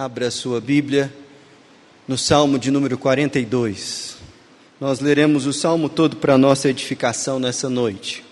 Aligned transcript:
Abra 0.00 0.28
a 0.28 0.30
sua 0.30 0.62
Bíblia 0.62 1.14
no 2.08 2.16
Salmo 2.16 2.58
de 2.58 2.70
número 2.70 2.96
42. 2.96 4.16
Nós 4.80 4.98
leremos 4.98 5.44
o 5.44 5.52
salmo 5.52 5.90
todo 5.90 6.16
para 6.16 6.38
nossa 6.38 6.70
edificação 6.70 7.38
nessa 7.38 7.68
noite, 7.68 8.24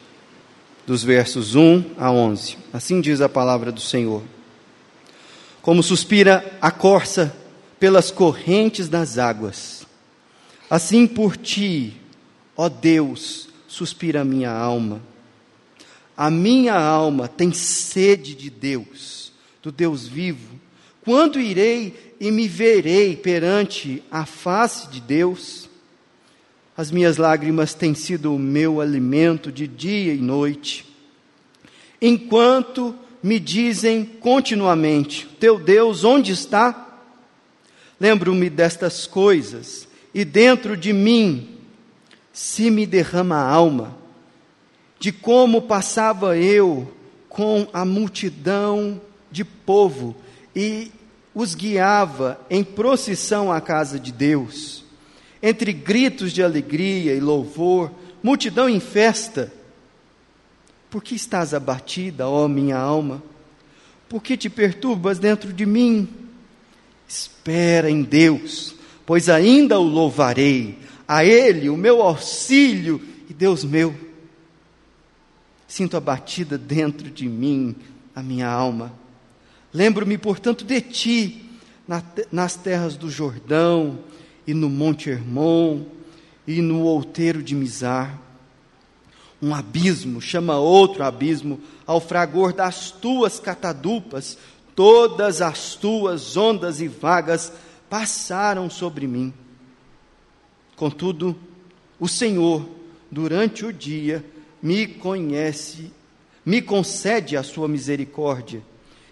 dos 0.87 1.05
versos 1.05 1.55
1 1.55 1.85
a 1.99 2.11
11. 2.11 2.57
Assim 2.73 3.03
diz 3.03 3.21
a 3.21 3.29
palavra 3.29 3.71
do 3.71 3.83
Senhor. 3.83 4.23
Como 5.61 5.83
suspira 5.83 6.57
a 6.59 6.71
corça 6.71 7.37
pelas 7.79 8.11
correntes 8.11 8.89
das 8.89 9.19
águas, 9.19 9.87
assim 10.71 11.07
por 11.07 11.37
ti, 11.37 12.01
ó 12.57 12.71
Deus, 12.71 13.51
suspira 13.69 14.23
a 14.23 14.25
minha 14.25 14.51
alma. 14.51 15.03
A 16.17 16.31
minha 16.31 16.81
alma 16.81 17.29
tem 17.29 17.53
sede 17.53 18.35
de 18.35 18.49
Deus, 18.49 19.35
do 19.63 19.71
Deus 19.71 20.09
vivo. 20.09 20.59
Quando 21.09 21.41
irei 21.41 22.15
e 22.21 22.31
me 22.31 22.47
verei 22.47 23.17
perante 23.17 24.03
a 24.11 24.27
face 24.27 24.89
de 24.89 25.01
Deus? 25.01 25.67
As 26.77 26.91
minhas 26.91 27.17
lágrimas 27.17 27.73
têm 27.73 27.95
sido 27.95 28.35
o 28.35 28.39
meu 28.39 28.79
alimento 28.79 29.51
de 29.51 29.67
dia 29.67 30.13
e 30.13 30.19
noite. 30.19 30.85
Enquanto 31.99 32.95
me 33.23 33.41
dizem 33.41 34.05
continuamente: 34.05 35.27
Teu 35.41 35.59
Deus, 35.59 36.05
onde 36.05 36.33
está? 36.33 37.01
Lembro-me 37.99 38.51
destas 38.51 39.07
coisas, 39.07 39.89
e 40.13 40.27
dentro 40.27 40.77
de 40.77 40.93
mim 40.93 41.57
se 42.35 42.71
me 42.71 42.85
derrama 42.85 43.37
a 43.37 43.51
alma, 43.51 43.97
de 44.99 45.11
como 45.11 45.63
passava 45.63 46.37
eu 46.37 46.93
com 47.31 47.67
a 47.73 47.83
multidão 47.87 49.01
de 49.31 49.43
povo 49.43 50.15
e 50.55 50.93
os 51.39 51.55
guiava 51.55 52.45
em 52.51 52.65
procissão 52.65 53.53
à 53.53 53.61
casa 53.61 53.97
de 54.01 54.11
Deus, 54.11 54.85
entre 55.41 55.73
gritos 55.73 56.33
de 56.33 56.43
alegria 56.43 57.15
e 57.15 57.21
louvor, 57.21 57.93
multidão 58.21 58.69
em 58.69 58.81
festa. 58.81 59.53
Por 60.91 61.01
que 61.01 61.15
estás 61.15 61.55
abatida, 61.55 62.29
ó 62.29 62.49
minha 62.49 62.77
alma? 62.77 63.23
Por 64.09 64.21
que 64.21 64.37
te 64.37 64.51
perturbas 64.51 65.21
dentro 65.21 65.53
de 65.53 65.65
mim? 65.65 66.09
Espera 67.07 67.89
em 67.89 68.03
Deus, 68.03 68.75
pois 69.07 69.29
ainda 69.29 69.79
o 69.79 69.85
louvarei, 69.85 70.77
a 71.07 71.25
Ele, 71.25 71.71
o 71.71 71.77
meu 71.77 72.03
auxílio 72.03 73.01
e 73.31 73.33
Deus 73.33 73.63
meu. 73.63 73.95
Sinto 75.69 75.97
abatida 75.97 76.59
dentro 76.59 77.09
de 77.09 77.29
mim 77.29 77.77
a 78.13 78.25
minha 78.25 78.49
alma 78.49 78.93
Lembro-me, 79.79 80.19
portanto, 80.19 80.65
de 80.65 80.81
ti 80.81 81.53
nas 82.33 82.57
terras 82.57 82.97
do 82.97 83.09
Jordão 83.09 84.01
e 84.45 84.53
no 84.53 84.69
Monte 84.69 85.09
Hermon 85.09 85.85
e 86.49 86.61
no 86.61 86.81
outeiro 86.81 87.41
de 87.41 87.55
Mizar. 87.55 88.19
Um 89.41 89.55
abismo 89.55 90.21
chama 90.21 90.59
outro 90.59 91.05
abismo 91.05 91.61
ao 91.87 92.01
fragor 92.01 92.53
das 92.53 92.91
tuas 92.91 93.39
catadupas, 93.39 94.37
todas 94.75 95.41
as 95.41 95.77
tuas 95.77 96.37
ondas 96.37 96.81
e 96.81 96.89
vagas 96.89 97.53
passaram 97.89 98.69
sobre 98.69 99.07
mim. 99.07 99.33
Contudo, 100.75 101.39
o 102.01 102.09
Senhor, 102.09 102.69
durante 103.09 103.65
o 103.65 103.73
dia, 103.73 104.25
me 104.61 104.89
conhece, 104.89 105.93
me 106.45 106.61
concede 106.61 107.37
a 107.37 107.45
sua 107.45 107.69
misericórdia 107.69 108.61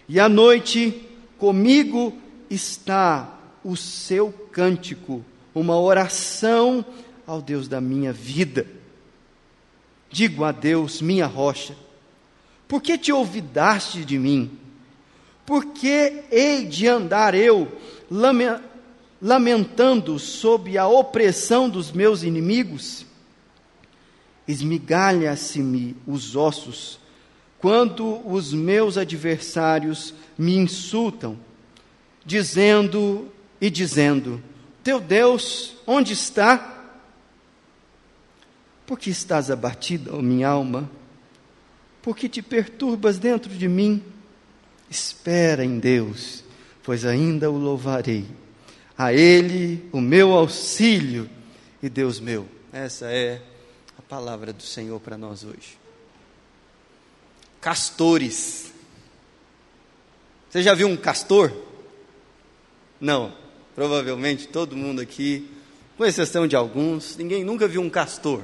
e 0.08 0.20
à 0.20 0.28
noite 0.28 1.08
comigo 1.38 2.16
está 2.48 3.38
o 3.64 3.76
seu 3.76 4.32
cântico, 4.52 5.24
uma 5.54 5.78
oração 5.78 6.84
ao 7.26 7.42
Deus 7.42 7.66
da 7.66 7.80
minha 7.80 8.12
vida. 8.12 8.66
Digo 10.08 10.44
a 10.44 10.52
Deus, 10.52 11.02
minha 11.02 11.26
rocha, 11.26 11.74
por 12.68 12.80
que 12.80 12.96
te 12.96 13.12
olvidaste 13.12 14.04
de 14.04 14.18
mim? 14.18 14.50
Por 15.44 15.66
que 15.66 16.24
hei 16.30 16.64
de 16.64 16.86
andar 16.86 17.34
eu 17.34 17.70
lamentando 19.20 20.18
sob 20.18 20.76
a 20.78 20.86
opressão 20.86 21.68
dos 21.68 21.90
meus 21.90 22.22
inimigos? 22.22 23.04
Esmigalha-se-me 24.46 25.96
os 26.06 26.36
ossos 26.36 27.00
quando 27.58 28.26
os 28.28 28.52
meus 28.52 28.96
adversários 28.96 30.14
me 30.36 30.56
insultam, 30.56 31.38
dizendo 32.24 33.30
e 33.60 33.70
dizendo: 33.70 34.42
Teu 34.82 35.00
Deus, 35.00 35.76
onde 35.86 36.12
está? 36.12 36.74
Por 38.86 38.98
que 38.98 39.10
estás 39.10 39.50
abatida, 39.50 40.14
ó 40.14 40.22
minha 40.22 40.48
alma? 40.48 40.88
Por 42.02 42.16
que 42.16 42.28
te 42.28 42.40
perturbas 42.40 43.18
dentro 43.18 43.52
de 43.52 43.66
mim? 43.66 44.02
Espera 44.88 45.64
em 45.64 45.80
Deus, 45.80 46.44
pois 46.84 47.04
ainda 47.04 47.50
o 47.50 47.58
louvarei. 47.58 48.24
A 48.96 49.12
Ele 49.12 49.88
o 49.92 50.00
meu 50.00 50.32
auxílio 50.32 51.28
e 51.82 51.88
Deus 51.88 52.20
meu. 52.20 52.46
Essa 52.72 53.06
é 53.10 53.42
a 53.98 54.02
palavra 54.02 54.52
do 54.52 54.62
Senhor 54.62 55.00
para 55.00 55.18
nós 55.18 55.42
hoje 55.42 55.85
castores. 57.66 58.72
Você 60.48 60.62
já 60.62 60.72
viu 60.72 60.86
um 60.86 60.96
castor? 60.96 61.50
Não, 63.00 63.32
provavelmente 63.74 64.46
todo 64.46 64.76
mundo 64.76 65.00
aqui, 65.00 65.50
com 65.98 66.04
exceção 66.04 66.46
de 66.46 66.54
alguns, 66.54 67.16
ninguém 67.16 67.42
nunca 67.42 67.66
viu 67.66 67.80
um 67.82 67.90
castor. 67.90 68.42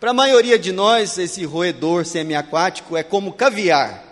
Para 0.00 0.10
a 0.10 0.14
maioria 0.14 0.58
de 0.58 0.72
nós, 0.72 1.16
esse 1.16 1.44
roedor 1.44 2.04
semiaquático 2.04 2.96
é 2.96 3.04
como 3.04 3.34
caviar, 3.34 4.02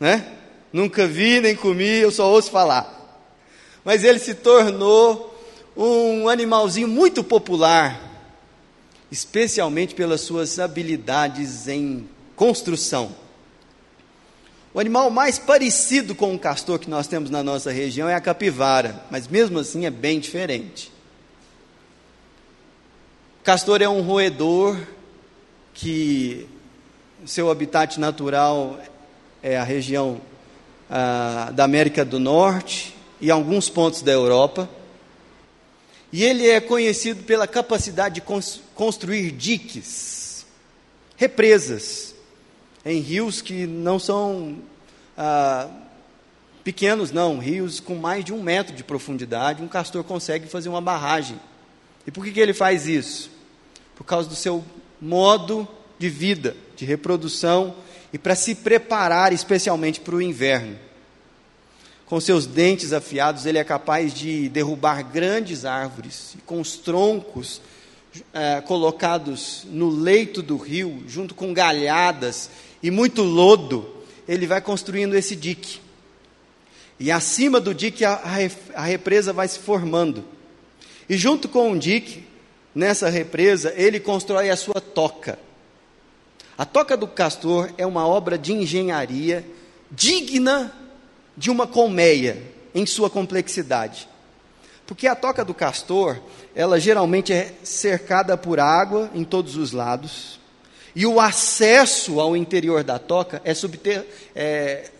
né? 0.00 0.26
Nunca 0.72 1.06
vi 1.06 1.38
nem 1.38 1.54
comi, 1.54 1.98
eu 1.98 2.10
só 2.10 2.32
ouço 2.32 2.50
falar. 2.50 3.28
Mas 3.84 4.04
ele 4.04 4.20
se 4.20 4.32
tornou 4.32 5.38
um 5.76 6.30
animalzinho 6.30 6.88
muito 6.88 7.22
popular, 7.22 8.10
especialmente 9.12 9.94
pelas 9.94 10.22
suas 10.22 10.58
habilidades 10.58 11.68
em 11.68 12.08
construção. 12.34 13.22
O 14.74 14.80
animal 14.80 15.08
mais 15.08 15.38
parecido 15.38 16.16
com 16.16 16.34
o 16.34 16.38
castor 16.38 16.80
que 16.80 16.90
nós 16.90 17.06
temos 17.06 17.30
na 17.30 17.44
nossa 17.44 17.70
região 17.70 18.08
é 18.08 18.14
a 18.16 18.20
capivara, 18.20 19.04
mas 19.08 19.28
mesmo 19.28 19.60
assim 19.60 19.86
é 19.86 19.90
bem 19.90 20.18
diferente. 20.18 20.90
O 23.40 23.44
castor 23.44 23.80
é 23.80 23.88
um 23.88 24.02
roedor 24.02 24.76
que 25.72 26.48
seu 27.24 27.52
habitat 27.52 28.00
natural 28.00 28.80
é 29.40 29.56
a 29.56 29.62
região 29.62 30.20
ah, 30.90 31.52
da 31.54 31.62
América 31.62 32.04
do 32.04 32.18
Norte 32.18 32.96
e 33.20 33.30
alguns 33.30 33.70
pontos 33.70 34.02
da 34.02 34.10
Europa. 34.10 34.68
E 36.12 36.24
ele 36.24 36.48
é 36.48 36.60
conhecido 36.60 37.22
pela 37.22 37.46
capacidade 37.46 38.16
de 38.16 38.22
construir 38.74 39.30
diques, 39.30 40.44
represas, 41.16 42.13
em 42.84 43.00
rios 43.00 43.40
que 43.40 43.66
não 43.66 43.98
são 43.98 44.58
ah, 45.16 45.68
pequenos, 46.62 47.12
não, 47.12 47.38
rios 47.38 47.80
com 47.80 47.94
mais 47.94 48.24
de 48.24 48.32
um 48.32 48.42
metro 48.42 48.74
de 48.74 48.84
profundidade, 48.84 49.62
um 49.62 49.68
castor 49.68 50.04
consegue 50.04 50.46
fazer 50.46 50.68
uma 50.68 50.80
barragem. 50.80 51.38
E 52.06 52.10
por 52.10 52.24
que, 52.24 52.32
que 52.32 52.40
ele 52.40 52.52
faz 52.54 52.86
isso? 52.86 53.30
Por 53.94 54.04
causa 54.04 54.28
do 54.28 54.34
seu 54.34 54.64
modo 55.00 55.66
de 55.98 56.08
vida, 56.08 56.56
de 56.76 56.84
reprodução 56.84 57.74
e 58.12 58.18
para 58.18 58.34
se 58.34 58.54
preparar 58.54 59.32
especialmente 59.32 60.00
para 60.00 60.14
o 60.14 60.22
inverno. 60.22 60.78
Com 62.06 62.20
seus 62.20 62.46
dentes 62.46 62.92
afiados, 62.92 63.46
ele 63.46 63.58
é 63.58 63.64
capaz 63.64 64.12
de 64.12 64.48
derrubar 64.50 65.02
grandes 65.02 65.64
árvores 65.64 66.34
e 66.34 66.42
com 66.42 66.60
os 66.60 66.76
troncos 66.76 67.60
é, 68.32 68.60
colocados 68.60 69.66
no 69.70 69.88
leito 69.88 70.42
do 70.42 70.56
rio, 70.56 71.02
junto 71.08 71.34
com 71.34 71.52
galhadas 71.52 72.50
e 72.84 72.90
muito 72.90 73.22
lodo, 73.22 73.88
ele 74.28 74.46
vai 74.46 74.60
construindo 74.60 75.14
esse 75.14 75.34
dique. 75.34 75.80
E 77.00 77.10
acima 77.10 77.58
do 77.58 77.74
dique 77.74 78.04
a, 78.04 78.20
a 78.74 78.82
represa 78.84 79.32
vai 79.32 79.48
se 79.48 79.58
formando. 79.58 80.22
E 81.08 81.16
junto 81.16 81.48
com 81.48 81.72
o 81.72 81.78
dique, 81.78 82.26
nessa 82.74 83.08
represa, 83.08 83.72
ele 83.74 83.98
constrói 83.98 84.50
a 84.50 84.56
sua 84.56 84.82
toca. 84.82 85.38
A 86.58 86.66
toca 86.66 86.94
do 86.94 87.08
castor 87.08 87.72
é 87.78 87.86
uma 87.86 88.06
obra 88.06 88.36
de 88.36 88.52
engenharia 88.52 89.46
digna 89.90 90.70
de 91.34 91.50
uma 91.50 91.66
colmeia 91.66 92.42
em 92.74 92.84
sua 92.84 93.08
complexidade. 93.08 94.06
Porque 94.86 95.06
a 95.06 95.16
toca 95.16 95.42
do 95.42 95.54
castor, 95.54 96.20
ela 96.54 96.78
geralmente 96.78 97.32
é 97.32 97.54
cercada 97.62 98.36
por 98.36 98.60
água 98.60 99.10
em 99.14 99.24
todos 99.24 99.56
os 99.56 99.72
lados. 99.72 100.38
E 100.94 101.04
o 101.06 101.20
acesso 101.20 102.20
ao 102.20 102.36
interior 102.36 102.84
da 102.84 102.98
toca 102.98 103.42
é, 103.44 103.52
subter, 103.52 104.06
é 104.34 104.90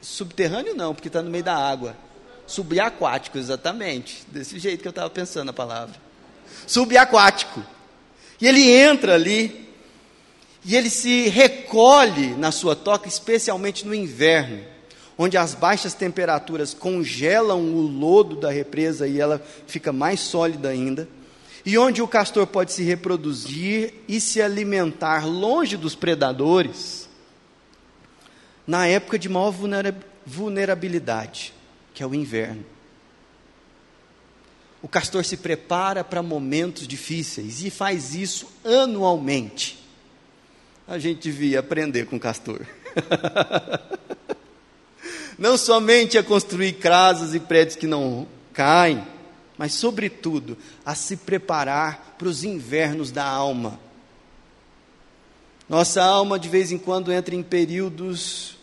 subterrâneo, 0.00 0.74
não, 0.74 0.94
porque 0.94 1.08
está 1.08 1.20
no 1.20 1.30
meio 1.30 1.42
da 1.42 1.56
água. 1.56 1.96
Subaquático, 2.46 3.36
exatamente. 3.36 4.22
Desse 4.28 4.58
jeito 4.58 4.82
que 4.82 4.88
eu 4.88 4.90
estava 4.90 5.10
pensando 5.10 5.48
a 5.50 5.52
palavra. 5.52 5.96
Subaquático. 6.66 7.62
E 8.40 8.46
ele 8.46 8.70
entra 8.70 9.14
ali, 9.14 9.68
e 10.64 10.76
ele 10.76 10.90
se 10.90 11.28
recolhe 11.28 12.34
na 12.34 12.52
sua 12.52 12.76
toca, 12.76 13.08
especialmente 13.08 13.86
no 13.86 13.94
inverno, 13.94 14.62
onde 15.16 15.36
as 15.36 15.54
baixas 15.54 15.94
temperaturas 15.94 16.74
congelam 16.74 17.60
o 17.60 17.80
lodo 17.80 18.36
da 18.36 18.50
represa 18.50 19.08
e 19.08 19.18
ela 19.18 19.42
fica 19.66 19.92
mais 19.92 20.20
sólida 20.20 20.68
ainda, 20.68 21.08
e 21.66 21.76
onde 21.76 22.00
o 22.00 22.06
castor 22.06 22.46
pode 22.46 22.72
se 22.72 22.84
reproduzir 22.84 23.92
e 24.06 24.20
se 24.20 24.40
alimentar 24.40 25.26
longe 25.26 25.76
dos 25.76 25.96
predadores, 25.96 27.08
na 28.64 28.86
época 28.86 29.18
de 29.18 29.28
maior 29.28 29.52
vulnerabilidade, 30.24 31.52
que 31.92 32.04
é 32.04 32.06
o 32.06 32.14
inverno. 32.14 32.64
O 34.80 34.86
castor 34.86 35.24
se 35.24 35.36
prepara 35.36 36.04
para 36.04 36.22
momentos 36.22 36.86
difíceis 36.86 37.64
e 37.64 37.70
faz 37.70 38.14
isso 38.14 38.46
anualmente. 38.64 39.84
A 40.86 41.00
gente 41.00 41.22
devia 41.22 41.58
aprender 41.58 42.06
com 42.06 42.14
o 42.14 42.20
castor. 42.20 42.64
não 45.36 45.58
somente 45.58 46.16
a 46.16 46.22
construir 46.22 46.74
casas 46.74 47.34
e 47.34 47.40
prédios 47.40 47.74
que 47.74 47.88
não 47.88 48.28
caem, 48.52 49.15
mas, 49.58 49.72
sobretudo, 49.72 50.56
a 50.84 50.94
se 50.94 51.16
preparar 51.16 52.16
para 52.18 52.28
os 52.28 52.44
invernos 52.44 53.10
da 53.10 53.24
alma. 53.24 53.80
Nossa 55.68 56.02
alma, 56.02 56.38
de 56.38 56.48
vez 56.48 56.70
em 56.70 56.78
quando, 56.78 57.12
entra 57.12 57.34
em 57.34 57.42
períodos 57.42 58.56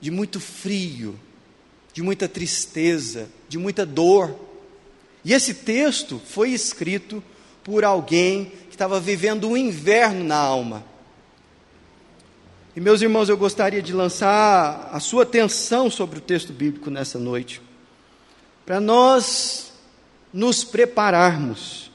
de 0.00 0.10
muito 0.10 0.40
frio, 0.40 1.18
de 1.92 2.02
muita 2.02 2.28
tristeza, 2.28 3.28
de 3.48 3.58
muita 3.58 3.84
dor. 3.84 4.34
E 5.24 5.34
esse 5.34 5.52
texto 5.52 6.20
foi 6.24 6.50
escrito 6.50 7.22
por 7.62 7.84
alguém 7.84 8.46
que 8.68 8.74
estava 8.74 8.98
vivendo 8.98 9.48
um 9.48 9.56
inverno 9.56 10.24
na 10.24 10.36
alma. 10.36 10.84
E 12.74 12.80
meus 12.80 13.02
irmãos, 13.02 13.28
eu 13.28 13.36
gostaria 13.36 13.82
de 13.82 13.92
lançar 13.92 14.88
a 14.92 15.00
sua 15.00 15.24
atenção 15.24 15.90
sobre 15.90 16.18
o 16.18 16.22
texto 16.22 16.52
bíblico 16.52 16.88
nessa 16.88 17.18
noite, 17.18 17.60
para 18.64 18.80
nós 18.80 19.69
nos 20.32 20.64
prepararmos 20.64 21.90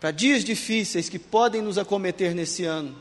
para 0.00 0.10
dias 0.10 0.44
difíceis 0.44 1.08
que 1.08 1.18
podem 1.18 1.62
nos 1.62 1.78
acometer 1.78 2.34
nesse 2.34 2.64
ano, 2.64 2.94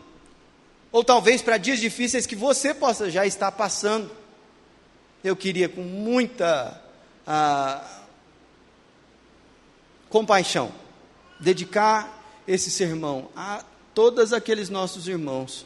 ou 0.91 1.03
talvez 1.03 1.41
para 1.41 1.57
dias 1.57 1.79
difíceis 1.79 2.25
que 2.25 2.35
você 2.35 2.73
possa 2.73 3.09
já 3.09 3.25
estar 3.25 3.51
passando. 3.51 4.09
Eu 5.23 5.35
queria, 5.35 5.67
com 5.67 5.81
muita 5.81 6.81
ah, 7.25 8.01
compaixão, 10.09 10.71
dedicar 11.39 12.41
esse 12.47 12.69
sermão 12.69 13.29
a 13.35 13.63
todos 13.93 14.33
aqueles 14.33 14.69
nossos 14.69 15.07
irmãos 15.07 15.65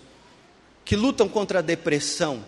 que 0.83 0.95
lutam 0.95 1.27
contra 1.27 1.59
a 1.59 1.61
depressão, 1.61 2.43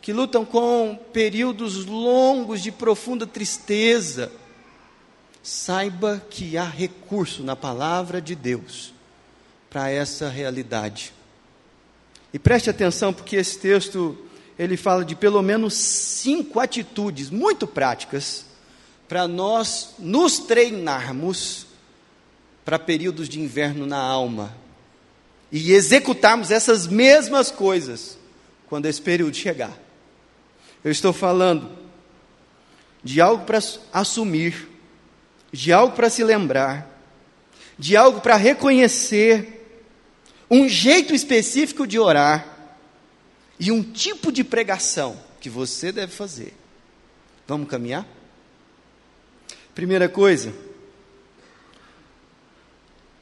que 0.00 0.12
lutam 0.12 0.44
com 0.44 0.98
períodos 1.12 1.84
longos 1.84 2.62
de 2.62 2.72
profunda 2.72 3.26
tristeza. 3.26 4.32
Saiba 5.42 6.22
que 6.30 6.56
há 6.56 6.64
recurso 6.64 7.42
na 7.42 7.56
palavra 7.56 8.20
de 8.20 8.34
Deus 8.34 8.92
para 9.68 9.90
essa 9.90 10.28
realidade. 10.28 11.12
E 12.32 12.38
preste 12.38 12.70
atenção, 12.70 13.12
porque 13.12 13.36
esse 13.36 13.58
texto 13.58 14.16
ele 14.58 14.76
fala 14.76 15.04
de 15.04 15.16
pelo 15.16 15.40
menos 15.42 15.74
cinco 15.74 16.60
atitudes 16.60 17.30
muito 17.30 17.66
práticas 17.66 18.44
para 19.08 19.26
nós 19.26 19.94
nos 19.98 20.38
treinarmos 20.38 21.66
para 22.64 22.78
períodos 22.78 23.28
de 23.28 23.40
inverno 23.40 23.86
na 23.86 23.98
alma 23.98 24.54
e 25.50 25.72
executarmos 25.72 26.50
essas 26.50 26.86
mesmas 26.86 27.50
coisas 27.50 28.18
quando 28.68 28.86
esse 28.86 29.02
período 29.02 29.34
chegar. 29.34 29.76
Eu 30.84 30.92
estou 30.92 31.12
falando 31.12 31.68
de 33.02 33.20
algo 33.20 33.44
para 33.44 33.58
assumir, 33.92 34.68
de 35.52 35.72
algo 35.72 35.94
para 35.94 36.10
se 36.10 36.22
lembrar, 36.22 36.88
de 37.78 37.96
algo 37.96 38.20
para 38.20 38.36
reconhecer, 38.36 39.56
um 40.50 40.68
jeito 40.68 41.14
específico 41.14 41.86
de 41.86 41.98
orar 41.98 42.74
e 43.58 43.70
um 43.70 43.82
tipo 43.82 44.32
de 44.32 44.42
pregação 44.42 45.16
que 45.40 45.48
você 45.48 45.92
deve 45.92 46.12
fazer. 46.12 46.54
Vamos 47.46 47.68
caminhar? 47.68 48.06
Primeira 49.74 50.08
coisa, 50.08 50.52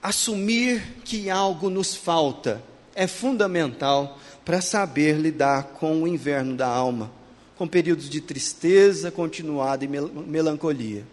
assumir 0.03 0.83
que 1.05 1.29
algo 1.29 1.69
nos 1.69 1.95
falta 1.95 2.63
é 2.95 3.07
fundamental 3.07 4.19
para 4.45 4.61
saber 4.61 5.17
lidar 5.17 5.65
com 5.65 6.03
o 6.03 6.09
inverno 6.09 6.57
da 6.57 6.67
alma, 6.67 7.13
com 7.57 7.69
períodos 7.69 8.09
de 8.09 8.21
tristeza 8.21 9.11
continuada 9.11 9.85
e 9.85 9.89
mel 9.89 10.09
melancolia. 10.09 11.05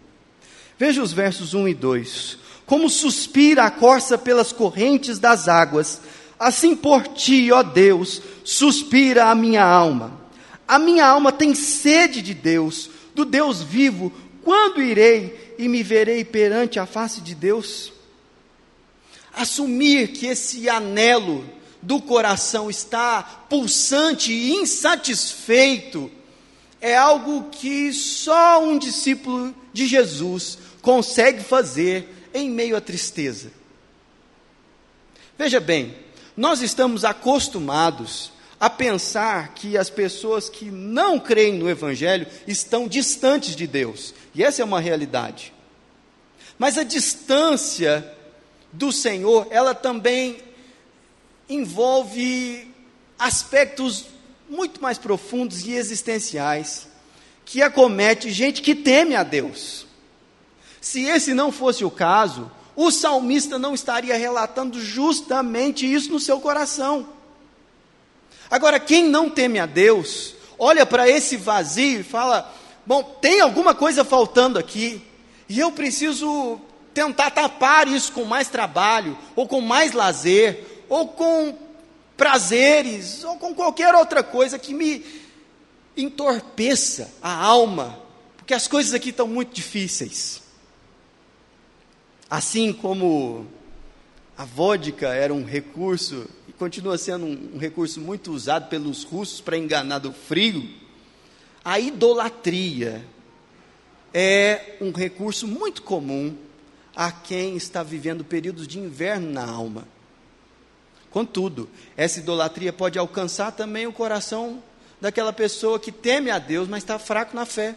Veja 0.78 1.02
os 1.02 1.12
versos 1.12 1.54
1 1.54 1.68
e 1.68 1.74
2. 1.74 2.38
Como 2.66 2.90
suspira 2.90 3.64
a 3.64 3.70
corça 3.70 4.18
pelas 4.18 4.52
correntes 4.52 5.18
das 5.18 5.48
águas, 5.48 6.00
assim 6.38 6.76
por 6.76 7.06
ti, 7.08 7.50
ó 7.50 7.62
Deus, 7.62 8.20
suspira 8.44 9.26
a 9.30 9.34
minha 9.34 9.64
alma. 9.64 10.20
A 10.66 10.78
minha 10.78 11.06
alma 11.06 11.32
tem 11.32 11.54
sede 11.54 12.20
de 12.20 12.34
Deus, 12.34 12.90
do 13.14 13.24
Deus 13.24 13.62
vivo, 13.62 14.12
quando 14.42 14.82
irei 14.82 15.54
e 15.58 15.68
me 15.68 15.82
verei 15.82 16.24
perante 16.24 16.78
a 16.78 16.86
face 16.86 17.20
de 17.20 17.34
Deus? 17.34 17.92
Assumir 19.32 20.08
que 20.08 20.26
esse 20.26 20.68
anelo 20.68 21.44
do 21.80 22.00
coração 22.00 22.68
está 22.68 23.22
pulsante 23.48 24.32
e 24.32 24.54
insatisfeito 24.54 26.10
é 26.80 26.96
algo 26.96 27.44
que 27.50 27.92
só 27.92 28.62
um 28.62 28.78
discípulo 28.78 29.54
de 29.72 29.86
Jesus 29.86 30.58
consegue 30.86 31.42
fazer 31.42 32.08
em 32.32 32.48
meio 32.48 32.76
à 32.76 32.80
tristeza. 32.80 33.50
Veja 35.36 35.58
bem, 35.58 35.96
nós 36.36 36.62
estamos 36.62 37.04
acostumados 37.04 38.30
a 38.60 38.70
pensar 38.70 39.52
que 39.52 39.76
as 39.76 39.90
pessoas 39.90 40.48
que 40.48 40.66
não 40.66 41.18
creem 41.18 41.54
no 41.54 41.68
Evangelho 41.68 42.24
estão 42.46 42.86
distantes 42.86 43.56
de 43.56 43.66
Deus. 43.66 44.14
E 44.32 44.44
essa 44.44 44.62
é 44.62 44.64
uma 44.64 44.78
realidade. 44.78 45.52
Mas 46.56 46.78
a 46.78 46.84
distância 46.84 48.08
do 48.72 48.92
Senhor, 48.92 49.48
ela 49.50 49.74
também 49.74 50.38
envolve 51.48 52.72
aspectos 53.18 54.04
muito 54.48 54.80
mais 54.80 54.98
profundos 54.98 55.66
e 55.66 55.72
existenciais 55.72 56.86
que 57.44 57.60
acomete 57.60 58.30
gente 58.30 58.62
que 58.62 58.76
teme 58.76 59.16
a 59.16 59.24
Deus. 59.24 59.85
Se 60.86 61.02
esse 61.02 61.34
não 61.34 61.50
fosse 61.50 61.84
o 61.84 61.90
caso, 61.90 62.48
o 62.76 62.92
salmista 62.92 63.58
não 63.58 63.74
estaria 63.74 64.16
relatando 64.16 64.80
justamente 64.80 65.84
isso 65.84 66.12
no 66.12 66.20
seu 66.20 66.38
coração. 66.38 67.08
Agora, 68.48 68.78
quem 68.78 69.04
não 69.04 69.28
teme 69.28 69.58
a 69.58 69.66
Deus, 69.66 70.36
olha 70.56 70.86
para 70.86 71.10
esse 71.10 71.36
vazio 71.36 71.98
e 71.98 72.04
fala: 72.04 72.54
bom, 72.86 73.02
tem 73.02 73.40
alguma 73.40 73.74
coisa 73.74 74.04
faltando 74.04 74.60
aqui, 74.60 75.02
e 75.48 75.58
eu 75.58 75.72
preciso 75.72 76.60
tentar 76.94 77.32
tapar 77.32 77.88
isso 77.88 78.12
com 78.12 78.22
mais 78.22 78.46
trabalho, 78.46 79.18
ou 79.34 79.48
com 79.48 79.60
mais 79.60 79.90
lazer, 79.90 80.84
ou 80.88 81.08
com 81.08 81.52
prazeres, 82.16 83.24
ou 83.24 83.36
com 83.38 83.52
qualquer 83.56 83.92
outra 83.92 84.22
coisa 84.22 84.56
que 84.56 84.72
me 84.72 85.04
entorpeça 85.96 87.12
a 87.20 87.34
alma, 87.34 87.98
porque 88.36 88.54
as 88.54 88.68
coisas 88.68 88.94
aqui 88.94 89.10
estão 89.10 89.26
muito 89.26 89.52
difíceis. 89.52 90.45
Assim 92.28 92.72
como 92.72 93.46
a 94.36 94.44
vodka 94.44 95.08
era 95.14 95.32
um 95.32 95.44
recurso 95.44 96.28
continua 96.58 96.96
sendo 96.98 97.26
um, 97.26 97.52
um 97.54 97.58
recurso 97.58 98.00
muito 98.00 98.32
usado 98.32 98.68
pelos 98.68 99.04
russos 99.04 99.40
para 99.40 99.56
enganar 99.56 99.98
do 99.98 100.12
frio, 100.12 100.68
a 101.64 101.78
idolatria 101.78 103.04
é 104.12 104.76
um 104.80 104.90
recurso 104.92 105.46
muito 105.46 105.82
comum 105.82 106.36
a 106.94 107.12
quem 107.12 107.56
está 107.56 107.82
vivendo 107.82 108.24
períodos 108.24 108.66
de 108.66 108.78
inverno 108.78 109.30
na 109.30 109.44
alma. 109.44 109.86
Contudo, 111.10 111.68
essa 111.96 112.20
idolatria 112.20 112.72
pode 112.72 112.98
alcançar 112.98 113.52
também 113.52 113.86
o 113.86 113.92
coração 113.92 114.62
daquela 115.00 115.32
pessoa 115.32 115.78
que 115.78 115.92
teme 115.92 116.30
a 116.30 116.38
Deus, 116.38 116.68
mas 116.68 116.82
está 116.82 116.98
fraco 116.98 117.34
na 117.36 117.44
fé. 117.44 117.74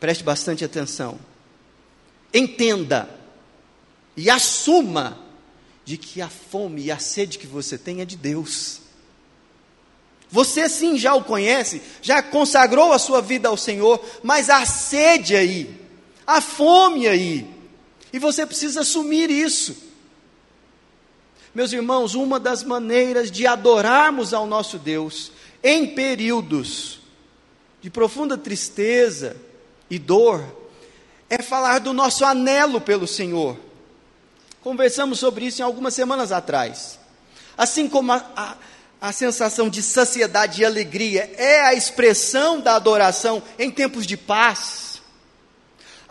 Preste 0.00 0.24
bastante 0.24 0.64
atenção. 0.64 1.18
Entenda 2.34 3.08
e 4.16 4.30
assuma 4.30 5.18
de 5.84 5.96
que 5.96 6.20
a 6.20 6.28
fome 6.28 6.84
e 6.84 6.90
a 6.90 6.98
sede 6.98 7.38
que 7.38 7.46
você 7.46 7.76
tem 7.76 8.00
é 8.00 8.04
de 8.04 8.16
Deus. 8.16 8.80
Você 10.30 10.68
sim 10.68 10.96
já 10.96 11.14
o 11.14 11.24
conhece, 11.24 11.82
já 12.00 12.22
consagrou 12.22 12.92
a 12.92 12.98
sua 12.98 13.20
vida 13.20 13.48
ao 13.48 13.56
Senhor, 13.56 14.02
mas 14.22 14.48
há 14.48 14.64
sede 14.64 15.36
aí, 15.36 15.78
há 16.26 16.40
fome 16.40 17.06
aí, 17.06 17.46
e 18.12 18.18
você 18.18 18.46
precisa 18.46 18.80
assumir 18.80 19.30
isso. 19.30 19.76
Meus 21.54 21.72
irmãos, 21.72 22.14
uma 22.14 22.40
das 22.40 22.64
maneiras 22.64 23.30
de 23.30 23.46
adorarmos 23.46 24.32
ao 24.32 24.46
nosso 24.46 24.78
Deus 24.78 25.30
em 25.62 25.94
períodos 25.94 27.00
de 27.82 27.90
profunda 27.90 28.38
tristeza 28.38 29.36
e 29.90 29.98
dor 29.98 30.42
é 31.28 31.42
falar 31.42 31.78
do 31.80 31.92
nosso 31.92 32.24
anelo 32.24 32.80
pelo 32.80 33.06
Senhor. 33.06 33.58
Conversamos 34.62 35.18
sobre 35.18 35.46
isso 35.46 35.60
em 35.60 35.64
algumas 35.64 35.92
semanas 35.94 36.30
atrás. 36.30 36.98
Assim 37.56 37.88
como 37.88 38.12
a, 38.12 38.24
a, 38.36 38.56
a 39.00 39.12
sensação 39.12 39.68
de 39.68 39.82
saciedade 39.82 40.62
e 40.62 40.64
alegria 40.64 41.32
é 41.36 41.62
a 41.62 41.74
expressão 41.74 42.60
da 42.60 42.76
adoração 42.76 43.42
em 43.58 43.70
tempos 43.70 44.06
de 44.06 44.16
paz 44.16 44.92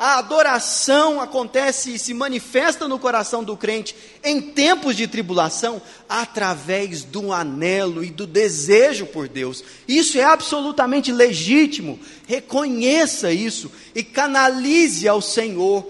a 0.04 0.18
adoração 0.18 1.22
acontece 1.22 1.94
e 1.94 2.00
se 2.00 2.12
manifesta 2.12 2.88
no 2.88 2.98
coração 2.98 3.44
do 3.44 3.56
crente 3.56 3.96
em 4.24 4.42
tempos 4.42 4.96
de 4.96 5.06
tribulação 5.06 5.80
através 6.10 7.04
do 7.04 7.32
anelo 7.32 8.04
e 8.04 8.10
do 8.10 8.26
desejo 8.26 9.06
por 9.06 9.28
Deus. 9.28 9.64
Isso 9.88 10.18
é 10.18 10.24
absolutamente 10.24 11.12
legítimo. 11.12 12.00
Reconheça 12.26 13.32
isso 13.32 13.72
e 13.94 14.02
canalize 14.02 15.08
ao 15.08 15.22
Senhor 15.22 15.88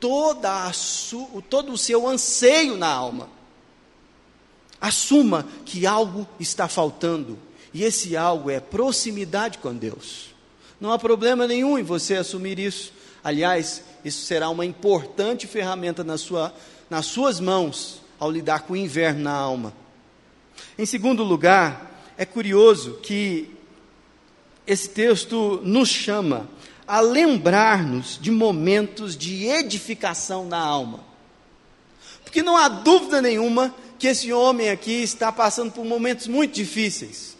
toda 0.00 0.64
a 0.64 0.72
su, 0.72 1.42
todo 1.48 1.72
o 1.72 1.78
seu 1.78 2.08
anseio 2.08 2.76
na 2.76 2.88
alma. 2.88 3.28
Assuma 4.80 5.46
que 5.64 5.86
algo 5.86 6.26
está 6.40 6.66
faltando 6.66 7.38
e 7.72 7.84
esse 7.84 8.16
algo 8.16 8.50
é 8.50 8.58
proximidade 8.58 9.58
com 9.58 9.76
Deus. 9.76 10.34
Não 10.80 10.90
há 10.90 10.98
problema 10.98 11.46
nenhum 11.46 11.78
em 11.78 11.82
você 11.82 12.16
assumir 12.16 12.58
isso. 12.58 12.92
Aliás, 13.22 13.84
isso 14.04 14.24
será 14.24 14.48
uma 14.48 14.64
importante 14.64 15.46
ferramenta 15.46 16.02
na 16.02 16.16
sua, 16.16 16.54
nas 16.88 17.04
suas 17.06 17.38
mãos 17.38 18.00
ao 18.18 18.30
lidar 18.30 18.62
com 18.62 18.72
o 18.72 18.76
inverno 18.76 19.22
na 19.22 19.32
alma. 19.32 19.74
Em 20.78 20.86
segundo 20.86 21.22
lugar, 21.22 22.04
é 22.16 22.24
curioso 22.24 22.98
que 23.02 23.50
esse 24.66 24.88
texto 24.88 25.60
nos 25.62 25.88
chama 25.88 26.48
a 26.90 26.98
lembrar-nos 26.98 28.18
de 28.20 28.32
momentos 28.32 29.16
de 29.16 29.46
edificação 29.46 30.44
na 30.44 30.58
alma. 30.58 30.98
Porque 32.24 32.42
não 32.42 32.56
há 32.56 32.66
dúvida 32.66 33.22
nenhuma 33.22 33.72
que 33.96 34.08
esse 34.08 34.32
homem 34.32 34.70
aqui 34.70 35.00
está 35.00 35.30
passando 35.30 35.70
por 35.70 35.84
momentos 35.84 36.26
muito 36.26 36.52
difíceis. 36.52 37.36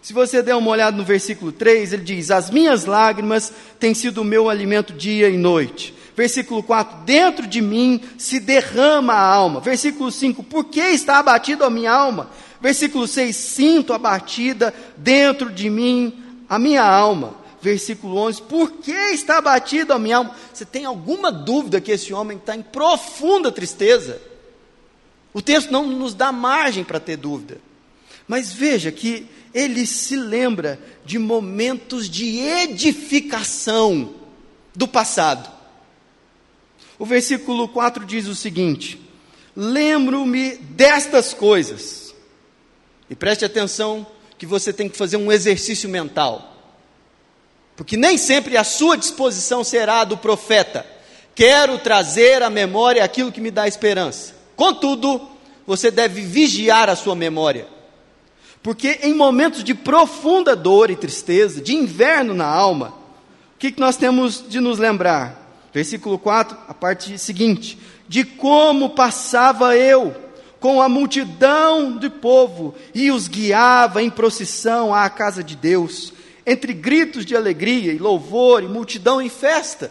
Se 0.00 0.12
você 0.12 0.40
der 0.40 0.54
uma 0.54 0.70
olhada 0.70 0.96
no 0.96 1.02
versículo 1.02 1.50
3, 1.50 1.94
ele 1.94 2.04
diz: 2.04 2.30
As 2.30 2.48
minhas 2.48 2.84
lágrimas 2.84 3.52
têm 3.80 3.92
sido 3.92 4.22
o 4.22 4.24
meu 4.24 4.48
alimento 4.48 4.92
dia 4.92 5.28
e 5.28 5.36
noite. 5.36 5.92
Versículo 6.16 6.62
4: 6.62 6.98
Dentro 6.98 7.44
de 7.44 7.60
mim 7.60 8.00
se 8.16 8.38
derrama 8.38 9.14
a 9.14 9.34
alma. 9.34 9.58
Versículo 9.58 10.12
5: 10.12 10.44
Por 10.44 10.66
que 10.66 10.78
está 10.78 11.18
abatida 11.18 11.66
a 11.66 11.70
minha 11.70 11.90
alma? 11.90 12.30
Versículo 12.60 13.08
6: 13.08 13.34
Sinto 13.34 13.92
abatida 13.92 14.72
dentro 14.96 15.50
de 15.50 15.68
mim 15.68 16.22
a 16.48 16.56
minha 16.56 16.84
alma. 16.84 17.45
Versículo 17.60 18.16
11: 18.18 18.42
Por 18.42 18.72
que 18.72 18.92
está 18.92 19.38
abatida 19.38 19.94
a 19.94 19.98
minha 19.98 20.18
alma? 20.18 20.34
Você 20.52 20.64
tem 20.64 20.84
alguma 20.84 21.32
dúvida 21.32 21.80
que 21.80 21.92
esse 21.92 22.12
homem 22.12 22.38
está 22.38 22.54
em 22.54 22.62
profunda 22.62 23.50
tristeza? 23.50 24.20
O 25.32 25.42
texto 25.42 25.70
não 25.70 25.86
nos 25.86 26.14
dá 26.14 26.32
margem 26.32 26.84
para 26.84 27.00
ter 27.00 27.16
dúvida. 27.16 27.58
Mas 28.26 28.52
veja 28.52 28.90
que 28.90 29.26
ele 29.52 29.86
se 29.86 30.16
lembra 30.16 30.80
de 31.04 31.18
momentos 31.18 32.08
de 32.10 32.38
edificação 32.38 34.14
do 34.74 34.88
passado. 34.88 35.50
O 36.98 37.06
versículo 37.06 37.68
4 37.68 38.04
diz 38.04 38.26
o 38.26 38.34
seguinte: 38.34 39.00
Lembro-me 39.54 40.56
destas 40.56 41.32
coisas. 41.32 42.14
E 43.08 43.14
preste 43.14 43.44
atenção 43.44 44.06
que 44.36 44.46
você 44.46 44.72
tem 44.72 44.88
que 44.88 44.96
fazer 44.96 45.16
um 45.16 45.30
exercício 45.30 45.88
mental. 45.88 46.55
Porque 47.76 47.96
nem 47.96 48.16
sempre 48.16 48.56
a 48.56 48.64
sua 48.64 48.96
disposição 48.96 49.62
será 49.62 50.00
a 50.00 50.04
do 50.04 50.16
profeta. 50.16 50.86
Quero 51.34 51.78
trazer 51.78 52.42
à 52.42 52.48
memória 52.48 53.04
aquilo 53.04 53.30
que 53.30 53.40
me 53.40 53.50
dá 53.50 53.68
esperança. 53.68 54.34
Contudo, 54.56 55.28
você 55.66 55.90
deve 55.90 56.22
vigiar 56.22 56.88
a 56.88 56.96
sua 56.96 57.14
memória 57.14 57.76
porque 58.66 58.98
em 59.04 59.14
momentos 59.14 59.62
de 59.62 59.76
profunda 59.76 60.56
dor 60.56 60.90
e 60.90 60.96
tristeza, 60.96 61.60
de 61.60 61.72
inverno 61.72 62.34
na 62.34 62.48
alma, 62.48 62.88
o 63.54 63.58
que, 63.60 63.72
nós 63.78 63.96
temos 63.96 64.44
de 64.48 64.58
nos 64.58 64.76
lembrar? 64.76 65.68
Versículo 65.72 66.18
4, 66.18 66.58
a 66.66 66.74
parte 66.74 67.16
seguinte: 67.16 67.78
de 68.08 68.24
como 68.24 68.90
passava 68.90 69.76
eu 69.76 70.12
com 70.58 70.82
a 70.82 70.88
multidão 70.88 71.96
de 71.96 72.10
povo 72.10 72.74
e 72.92 73.08
os 73.12 73.28
guiava 73.28 74.02
em 74.02 74.10
procissão 74.10 74.92
à 74.92 75.08
casa 75.08 75.44
de 75.44 75.54
Deus, 75.54 76.12
entre 76.46 76.72
gritos 76.72 77.26
de 77.26 77.34
alegria 77.34 77.92
e 77.92 77.98
louvor 77.98 78.62
e 78.62 78.68
multidão 78.68 79.20
em 79.20 79.28
festa. 79.28 79.90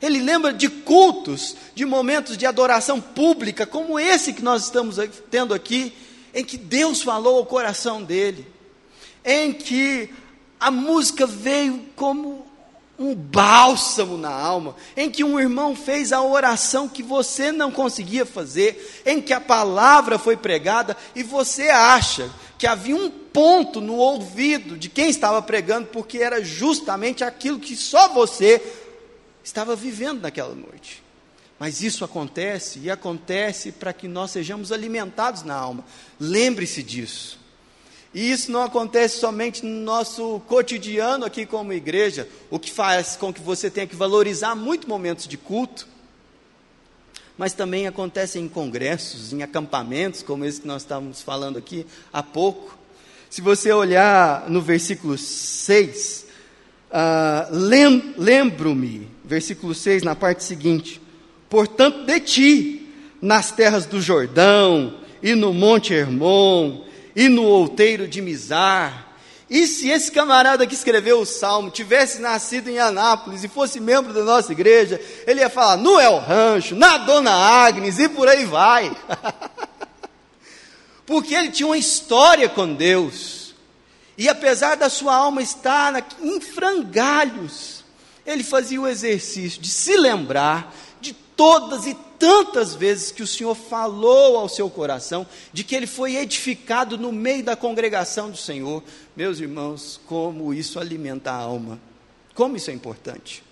Ele 0.00 0.20
lembra 0.20 0.52
de 0.52 0.68
cultos, 0.68 1.56
de 1.74 1.84
momentos 1.84 2.36
de 2.36 2.46
adoração 2.46 3.00
pública, 3.00 3.66
como 3.66 3.98
esse 3.98 4.32
que 4.32 4.42
nós 4.42 4.64
estamos 4.64 4.96
tendo 5.30 5.52
aqui, 5.52 5.92
em 6.32 6.44
que 6.44 6.56
Deus 6.56 7.02
falou 7.02 7.38
ao 7.38 7.46
coração 7.46 8.02
dele, 8.02 8.46
em 9.24 9.52
que 9.52 10.10
a 10.60 10.70
música 10.70 11.26
veio 11.26 11.84
como 11.96 12.46
um 12.98 13.14
bálsamo 13.14 14.16
na 14.16 14.30
alma, 14.30 14.74
em 14.96 15.10
que 15.10 15.24
um 15.24 15.38
irmão 15.38 15.74
fez 15.74 16.12
a 16.12 16.22
oração 16.22 16.88
que 16.88 17.02
você 17.02 17.52
não 17.52 17.70
conseguia 17.70 18.24
fazer, 18.24 19.02
em 19.04 19.20
que 19.20 19.32
a 19.32 19.40
palavra 19.40 20.18
foi 20.18 20.36
pregada 20.36 20.96
e 21.14 21.22
você 21.22 21.68
acha 21.68 22.30
que 22.58 22.66
havia 22.66 22.96
um 22.96 23.10
ponto 23.10 23.80
no 23.80 23.96
ouvido 23.96 24.76
de 24.76 24.88
quem 24.88 25.08
estava 25.08 25.42
pregando, 25.42 25.88
porque 25.88 26.18
era 26.18 26.42
justamente 26.42 27.22
aquilo 27.22 27.58
que 27.58 27.76
só 27.76 28.08
você 28.08 28.62
estava 29.44 29.76
vivendo 29.76 30.22
naquela 30.22 30.54
noite. 30.54 31.02
Mas 31.58 31.82
isso 31.82 32.04
acontece 32.04 32.78
e 32.80 32.90
acontece 32.90 33.72
para 33.72 33.92
que 33.92 34.06
nós 34.06 34.30
sejamos 34.30 34.72
alimentados 34.72 35.42
na 35.42 35.54
alma. 35.54 35.84
Lembre-se 36.20 36.82
disso. 36.82 37.38
E 38.12 38.30
isso 38.30 38.50
não 38.50 38.62
acontece 38.62 39.18
somente 39.18 39.64
no 39.64 39.80
nosso 39.82 40.40
cotidiano 40.46 41.24
aqui 41.24 41.44
como 41.44 41.72
igreja, 41.72 42.28
o 42.50 42.58
que 42.58 42.70
faz 42.70 43.16
com 43.16 43.32
que 43.32 43.40
você 43.40 43.70
tenha 43.70 43.86
que 43.86 43.96
valorizar 43.96 44.54
muito 44.54 44.88
momentos 44.88 45.28
de 45.28 45.36
culto, 45.36 45.86
mas 47.36 47.52
também 47.52 47.86
acontece 47.86 48.38
em 48.38 48.48
congressos, 48.48 49.32
em 49.32 49.42
acampamentos, 49.42 50.22
como 50.22 50.44
esse 50.44 50.60
que 50.60 50.66
nós 50.66 50.82
estávamos 50.82 51.22
falando 51.22 51.58
aqui 51.58 51.86
há 52.12 52.22
pouco. 52.22 52.78
Se 53.28 53.40
você 53.40 53.72
olhar 53.72 54.48
no 54.48 54.62
versículo 54.62 55.18
6, 55.18 56.22
uh, 56.22 56.26
ah, 56.92 57.48
lem 57.50 58.14
lembro-me, 58.16 59.08
versículo 59.24 59.74
6, 59.74 60.02
na 60.02 60.14
parte 60.14 60.44
seguinte, 60.44 61.00
portanto, 61.50 62.06
de 62.06 62.20
ti, 62.20 62.88
nas 63.20 63.50
terras 63.50 63.84
do 63.84 64.00
Jordão, 64.00 65.00
e 65.22 65.34
no 65.34 65.52
Monte 65.52 65.92
Hermon, 65.92 66.84
e 67.14 67.28
no 67.28 67.42
outeiro 67.42 68.06
de 68.06 68.22
Mizar. 68.22 69.05
E 69.48 69.66
se 69.66 69.88
esse 69.88 70.10
camarada 70.10 70.66
que 70.66 70.74
escreveu 70.74 71.20
o 71.20 71.26
salmo 71.26 71.70
tivesse 71.70 72.20
nascido 72.20 72.68
em 72.68 72.78
Anápolis 72.78 73.44
e 73.44 73.48
fosse 73.48 73.78
membro 73.78 74.12
da 74.12 74.24
nossa 74.24 74.50
igreja, 74.52 75.00
ele 75.26 75.40
ia 75.40 75.48
falar 75.48 75.76
no 75.76 76.00
El 76.00 76.18
Rancho, 76.18 76.74
na 76.74 76.98
Dona 76.98 77.32
Agnes 77.32 77.98
e 77.98 78.08
por 78.08 78.26
aí 78.28 78.44
vai. 78.44 78.94
Porque 81.06 81.34
ele 81.34 81.50
tinha 81.50 81.68
uma 81.68 81.78
história 81.78 82.48
com 82.48 82.74
Deus. 82.74 83.54
E 84.18 84.28
apesar 84.28 84.76
da 84.76 84.90
sua 84.90 85.14
alma 85.14 85.40
estar 85.40 86.04
em 86.20 86.40
frangalhos, 86.40 87.84
ele 88.26 88.42
fazia 88.42 88.80
o 88.80 88.88
exercício 88.88 89.60
de 89.60 89.68
se 89.68 89.96
lembrar 89.96 90.74
todas 91.36 91.86
e 91.86 91.94
tantas 92.18 92.74
vezes 92.74 93.10
que 93.10 93.22
o 93.22 93.26
Senhor 93.26 93.54
falou 93.54 94.36
ao 94.36 94.48
seu 94.48 94.68
coração, 94.68 95.26
de 95.52 95.64
que 95.64 95.74
ele 95.74 95.86
foi 95.86 96.16
edificado 96.16 96.98
no 96.98 97.12
meio 97.12 97.44
da 97.44 97.56
congregação 97.56 98.30
do 98.30 98.36
Senhor. 98.36 98.82
Meus 99.16 99.40
irmãos, 99.40 100.00
como 100.06 100.52
isso 100.52 100.78
alimenta 100.78 101.30
a 101.30 101.36
alma, 101.36 101.80
como 102.34 102.56
isso 102.56 102.70
é 102.70 102.74
importante. 102.74 103.42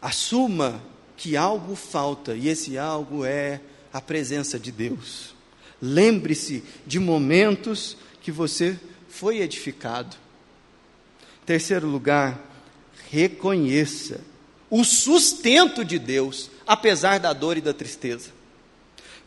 Assuma 0.00 0.82
que 1.16 1.36
algo 1.36 1.74
falta, 1.74 2.34
e 2.34 2.48
esse 2.48 2.78
algo 2.78 3.24
é 3.24 3.60
a 3.92 4.00
presença 4.00 4.58
de 4.58 4.70
Deus. 4.70 5.34
Lembre-se 5.80 6.62
de 6.86 6.98
momentos 6.98 7.96
que 8.20 8.30
você 8.30 8.78
foi 9.08 9.40
edificado. 9.40 10.16
Terceiro 11.44 11.88
lugar, 11.88 12.38
reconheça 13.10 14.20
o 14.70 14.84
sustento 14.84 15.84
de 15.84 15.98
Deus, 15.98 16.50
apesar 16.66 17.18
da 17.18 17.32
dor 17.32 17.56
e 17.56 17.60
da 17.60 17.72
tristeza. 17.72 18.30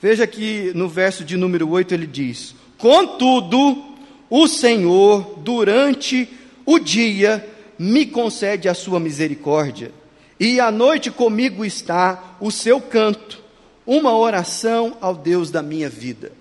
Veja 0.02 0.26
que 0.26 0.72
no 0.74 0.88
verso 0.88 1.24
de 1.24 1.38
número 1.38 1.70
8 1.70 1.94
ele 1.94 2.08
diz: 2.08 2.56
Contudo, 2.78 3.84
o 4.30 4.48
Senhor, 4.48 5.40
durante 5.40 6.30
o 6.66 6.80
dia, 6.80 7.48
me 7.78 8.06
concede 8.06 8.70
a 8.70 8.74
sua 8.74 9.00
misericórdia, 9.00 9.92
e 10.40 10.60
à 10.60 10.72
noite 10.72 11.12
comigo 11.12 11.66
está 11.66 12.38
o 12.40 12.52
seu 12.52 12.80
canto, 12.80 13.42
uma 13.86 14.16
oração 14.16 14.98
ao 15.02 15.16
Deus 15.16 15.52
da 15.52 15.62
minha 15.62 15.90
vida. 15.90 16.32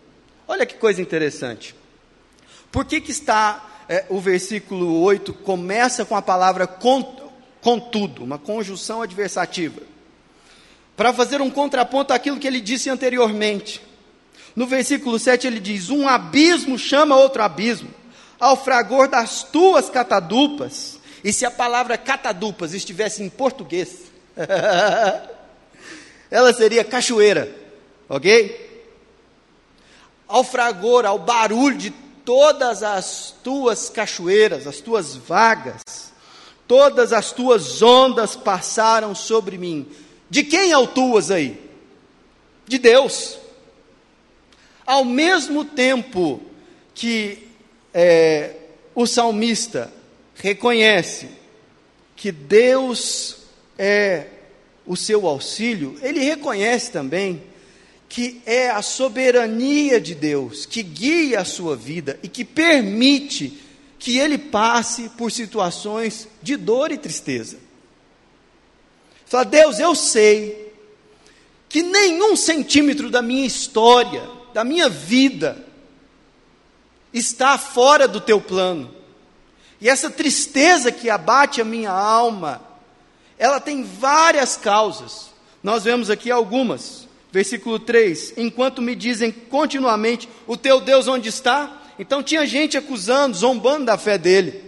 Olha 0.47 0.67
que 0.67 0.75
coisa 0.75 1.03
interessante. 1.03 1.75
Por 2.73 2.85
que, 2.85 3.01
que 3.01 3.11
está 3.11 3.85
é, 3.89 4.05
o 4.09 4.21
versículo 4.21 5.01
8 5.03 5.33
começa 5.35 6.05
com 6.05 6.15
a 6.15 6.23
palavra 6.23 6.67
contudo, 7.61 8.25
uma 8.25 8.39
conjunção 8.39 9.03
adversativa? 9.03 9.83
Para 10.97 11.13
fazer 11.13 11.41
um 11.41 11.51
contraponto 11.51 12.13
àquilo 12.13 12.39
que 12.39 12.47
ele 12.47 12.61
disse 12.61 12.91
anteriormente. 12.91 13.81
No 14.55 14.67
versículo 14.67 15.19
7 15.19 15.47
ele 15.47 15.61
diz: 15.61 15.89
Um 15.89 16.09
abismo 16.09 16.79
chama 16.79 17.17
outro 17.17 17.43
abismo, 17.43 17.91
ao 18.39 18.57
fragor 18.57 19.09
das 19.09 19.43
tuas 19.43 19.89
catadupas. 19.89 20.99
E 21.23 21.33
se 21.33 21.45
a 21.45 21.51
palavra 21.51 21.99
catadupas 21.99 22.73
estivesse 22.73 23.23
em 23.23 23.29
português, 23.29 24.11
ela 26.31 26.53
seria 26.53 26.85
cachoeira, 26.85 27.55
ok? 28.09 28.69
Ao 30.27 30.43
fragor, 30.43 31.05
ao 31.05 31.19
barulho 31.19 31.77
de 31.77 31.91
todas 32.25 32.83
as 32.83 33.35
tuas 33.43 33.91
cachoeiras, 33.91 34.67
as 34.67 34.81
tuas 34.81 35.17
vagas, 35.17 36.10
todas 36.71 37.13
as 37.13 37.33
tuas 37.33 37.83
ondas 37.83 38.37
passaram 38.37 39.13
sobre 39.13 39.59
mim. 39.59 39.89
De 40.31 40.45
quem 40.45 40.73
altuas 40.73 41.29
aí? 41.29 41.61
De 42.65 42.79
Deus. 42.79 43.41
Ao 44.87 45.05
mesmo 45.05 45.65
tempo 45.65 46.41
que 46.95 47.49
é, 47.93 48.55
o 48.95 49.05
salmista 49.05 49.93
reconhece 50.37 51.31
que 52.15 52.31
Deus 52.31 53.39
é 53.77 54.27
o 54.87 54.97
seu 54.97 55.27
auxílio, 55.27 55.99
ele 56.01 56.21
reconhece 56.21 56.93
também 56.93 57.43
que 58.09 58.41
é 58.47 58.71
a 58.71 58.81
soberania 58.81 60.01
de 60.01 60.15
Deus 60.15 60.67
que 60.67 60.85
guia 60.85 61.41
a 61.41 61.45
sua 61.45 61.75
vida 61.75 62.17
e 62.23 62.29
que 62.29 62.45
permite 62.45 63.59
que 64.01 64.19
ele 64.19 64.39
passe 64.39 65.11
por 65.11 65.31
situações 65.31 66.27
de 66.43 66.57
dor 66.57 66.91
e 66.91 66.97
tristeza. 66.97 67.59
Fala, 69.27 69.45
Deus, 69.45 69.79
eu 69.79 69.95
sei 69.95 70.73
que 71.69 71.83
nenhum 71.83 72.35
centímetro 72.35 73.11
da 73.11 73.21
minha 73.21 73.47
história, 73.47 74.29
da 74.55 74.65
minha 74.65 74.89
vida, 74.89 75.65
está 77.13 77.59
fora 77.59 78.09
do 78.09 78.21
teu 78.21 78.41
plano. 78.41 78.93
E 79.79 79.89
essa 79.89 80.11
tristeza 80.11 80.91
que 80.91 81.11
abate 81.11 81.61
a 81.61 81.65
minha 81.65 81.93
alma, 81.93 82.63
ela 83.39 83.61
tem 83.61 83.85
várias 83.85 84.57
causas. 84.57 85.31
Nós 85.63 85.85
vemos 85.85 86.09
aqui 86.09 86.31
algumas. 86.31 87.07
Versículo 87.31 87.79
3: 87.79 88.35
Enquanto 88.39 88.81
me 88.81 88.97
dizem 88.97 89.31
continuamente, 89.31 90.27
o 90.47 90.57
teu 90.57 90.81
Deus 90.81 91.07
onde 91.07 91.29
está? 91.29 91.80
Então 92.01 92.23
tinha 92.23 92.47
gente 92.47 92.79
acusando, 92.79 93.37
zombando 93.37 93.85
da 93.85 93.99
fé 93.99 94.17
dele. 94.17 94.65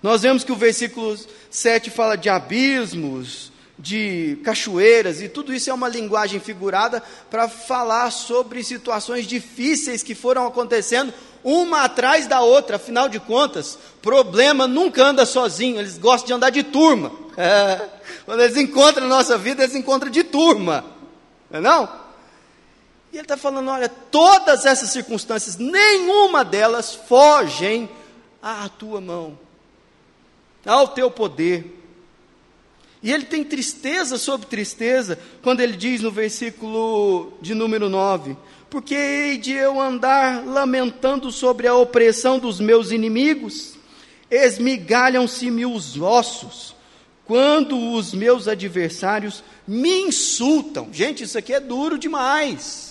Nós 0.00 0.22
vemos 0.22 0.44
que 0.44 0.52
o 0.52 0.56
versículo 0.56 1.18
7 1.50 1.90
fala 1.90 2.16
de 2.16 2.28
abismos, 2.28 3.50
de 3.76 4.38
cachoeiras, 4.44 5.20
e 5.20 5.28
tudo 5.28 5.52
isso 5.52 5.70
é 5.70 5.74
uma 5.74 5.88
linguagem 5.88 6.38
figurada 6.38 7.02
para 7.28 7.48
falar 7.48 8.12
sobre 8.12 8.62
situações 8.62 9.26
difíceis 9.26 10.04
que 10.04 10.14
foram 10.14 10.46
acontecendo 10.46 11.12
uma 11.42 11.82
atrás 11.82 12.28
da 12.28 12.40
outra, 12.42 12.76
afinal 12.76 13.08
de 13.08 13.18
contas, 13.18 13.76
problema 14.00 14.68
nunca 14.68 15.02
anda 15.02 15.26
sozinho, 15.26 15.80
eles 15.80 15.98
gostam 15.98 16.28
de 16.28 16.32
andar 16.34 16.50
de 16.50 16.62
turma. 16.62 17.10
É, 17.36 17.88
quando 18.26 18.40
eles 18.40 18.56
encontram 18.56 19.08
na 19.08 19.16
nossa 19.16 19.38
vida, 19.38 19.62
eles 19.62 19.74
encontram 19.74 20.10
de 20.10 20.22
turma. 20.22 20.84
Não 21.50 21.58
é 21.58 21.62
não? 21.62 21.99
E 23.12 23.16
ele 23.16 23.22
está 23.22 23.36
falando: 23.36 23.68
olha, 23.70 23.88
todas 23.88 24.64
essas 24.64 24.90
circunstâncias, 24.90 25.56
nenhuma 25.56 26.44
delas 26.44 26.94
fogem 26.94 27.88
à 28.42 28.68
tua 28.68 29.00
mão, 29.00 29.38
ao 30.64 30.88
teu 30.88 31.10
poder. 31.10 31.78
E 33.02 33.10
ele 33.10 33.24
tem 33.24 33.42
tristeza 33.42 34.18
sobre 34.18 34.46
tristeza, 34.46 35.18
quando 35.42 35.60
ele 35.60 35.76
diz 35.76 36.02
no 36.02 36.10
versículo 36.10 37.32
de 37.40 37.54
número 37.54 37.88
9: 37.88 38.36
Porque 38.68 38.94
hei 38.94 39.38
de 39.38 39.52
eu 39.52 39.80
andar 39.80 40.46
lamentando 40.46 41.32
sobre 41.32 41.66
a 41.66 41.74
opressão 41.74 42.38
dos 42.38 42.60
meus 42.60 42.90
inimigos? 42.90 43.74
Esmigalham-se-me 44.30 45.66
os 45.66 46.00
ossos, 46.00 46.76
quando 47.24 47.76
os 47.94 48.14
meus 48.14 48.46
adversários 48.46 49.42
me 49.66 50.02
insultam. 50.02 50.88
Gente, 50.92 51.24
isso 51.24 51.36
aqui 51.36 51.52
é 51.52 51.58
duro 51.58 51.98
demais. 51.98 52.89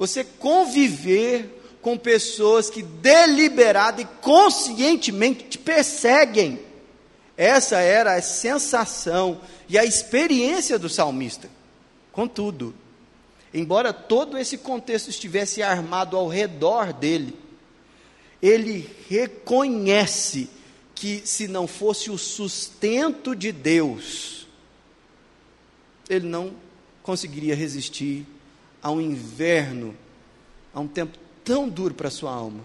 Você 0.00 0.24
conviver 0.24 1.76
com 1.82 1.94
pessoas 1.98 2.70
que 2.70 2.82
deliberada 2.82 4.00
e 4.00 4.06
conscientemente 4.22 5.44
te 5.44 5.58
perseguem. 5.58 6.58
Essa 7.36 7.80
era 7.80 8.14
a 8.14 8.22
sensação 8.22 9.42
e 9.68 9.76
a 9.76 9.84
experiência 9.84 10.78
do 10.78 10.88
salmista. 10.88 11.50
Contudo, 12.12 12.74
embora 13.52 13.92
todo 13.92 14.38
esse 14.38 14.56
contexto 14.56 15.10
estivesse 15.10 15.62
armado 15.62 16.16
ao 16.16 16.28
redor 16.28 16.94
dele, 16.94 17.38
ele 18.40 18.88
reconhece 19.06 20.48
que 20.94 21.20
se 21.26 21.46
não 21.46 21.66
fosse 21.66 22.10
o 22.10 22.16
sustento 22.16 23.36
de 23.36 23.52
Deus, 23.52 24.46
ele 26.08 26.26
não 26.26 26.54
conseguiria 27.02 27.54
resistir 27.54 28.26
a 28.82 28.90
um 28.90 29.00
inverno, 29.00 29.94
a 30.72 30.80
um 30.80 30.86
tempo 30.88 31.18
tão 31.44 31.68
duro 31.68 31.94
para 31.94 32.08
a 32.08 32.10
sua 32.10 32.32
alma. 32.32 32.60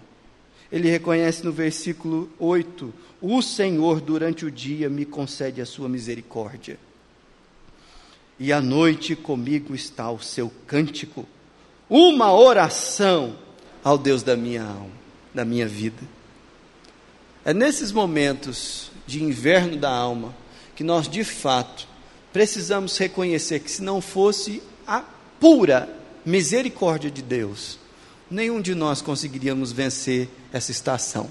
Ele 0.70 0.88
reconhece 0.88 1.44
no 1.44 1.52
versículo 1.52 2.30
8: 2.38 2.92
O 3.20 3.40
Senhor 3.42 4.00
durante 4.00 4.44
o 4.44 4.50
dia 4.50 4.88
me 4.88 5.04
concede 5.04 5.60
a 5.60 5.66
sua 5.66 5.88
misericórdia, 5.88 6.78
e 8.38 8.52
à 8.52 8.60
noite 8.60 9.14
comigo 9.14 9.74
está 9.74 10.10
o 10.10 10.20
seu 10.20 10.52
cântico, 10.66 11.26
uma 11.88 12.32
oração 12.32 13.36
ao 13.82 13.96
Deus 13.96 14.22
da 14.22 14.36
minha 14.36 14.64
alma, 14.64 14.90
da 15.32 15.44
minha 15.44 15.68
vida. 15.68 16.02
É 17.44 17.54
nesses 17.54 17.92
momentos 17.92 18.90
de 19.06 19.22
inverno 19.22 19.76
da 19.76 19.90
alma 19.90 20.34
que 20.74 20.82
nós, 20.82 21.08
de 21.08 21.22
fato, 21.22 21.86
precisamos 22.32 22.98
reconhecer 22.98 23.60
que 23.60 23.70
se 23.70 23.82
não 23.82 24.00
fosse 24.00 24.60
a 24.86 25.04
pura 25.38 25.88
misericórdia 26.26 27.08
de 27.08 27.22
Deus, 27.22 27.78
nenhum 28.28 28.60
de 28.60 28.74
nós 28.74 29.00
conseguiríamos 29.00 29.70
vencer 29.70 30.28
essa 30.52 30.72
estação. 30.72 31.30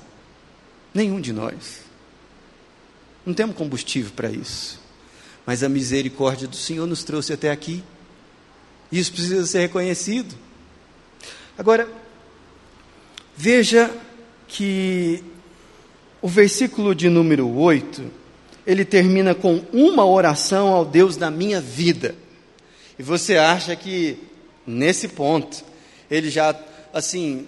Nenhum 0.93 1.19
de 1.19 1.34
nós. 1.34 1.81
Não 3.25 3.34
temos 3.34 3.58
combustível 3.58 4.13
para 4.15 4.31
isso. 4.31 4.79
Mas 5.45 5.62
a 5.62 5.69
misericórdia 5.69 6.47
do 6.47 6.55
Senhor 6.55 6.88
nos 6.88 7.03
trouxe 7.03 7.34
até 7.34 7.51
aqui. 7.51 7.84
Isso 8.89 9.12
precisa 9.12 9.45
ser 9.45 9.60
reconhecido. 9.60 10.34
Agora, 11.58 11.88
veja 13.36 13.91
que 14.47 15.21
o 16.21 16.27
versículo 16.29 16.95
de 16.95 17.10
número 17.10 17.47
8, 17.47 18.03
ele 18.65 18.86
termina 18.86 19.36
com 19.36 19.63
uma 19.73 20.05
oração 20.05 20.69
ao 20.69 20.86
Deus 20.86 21.17
da 21.17 21.29
minha 21.29 21.60
vida. 21.60 22.15
E 22.97 23.03
você 23.03 23.38
acha 23.38 23.75
que 23.75 24.17
nesse 24.65 25.08
ponto 25.08 25.63
ele 26.10 26.30
já 26.30 26.56
assim 26.93 27.47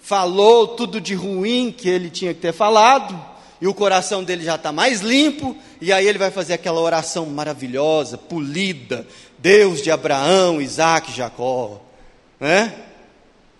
falou 0.00 0.68
tudo 0.68 1.00
de 1.00 1.14
ruim 1.14 1.74
que 1.76 1.88
ele 1.88 2.08
tinha 2.08 2.32
que 2.32 2.40
ter 2.40 2.52
falado, 2.52 3.20
e 3.60 3.66
o 3.66 3.74
coração 3.74 4.22
dele 4.22 4.44
já 4.44 4.54
está 4.54 4.70
mais 4.70 5.00
limpo, 5.00 5.56
e 5.80 5.92
aí 5.92 6.06
ele 6.06 6.18
vai 6.18 6.30
fazer 6.30 6.54
aquela 6.54 6.80
oração 6.80 7.26
maravilhosa, 7.26 8.16
polida, 8.16 9.04
Deus 9.38 9.82
de 9.82 9.90
Abraão, 9.90 10.62
Isaac, 10.62 11.10
Jacó, 11.10 11.82
né? 12.38 12.72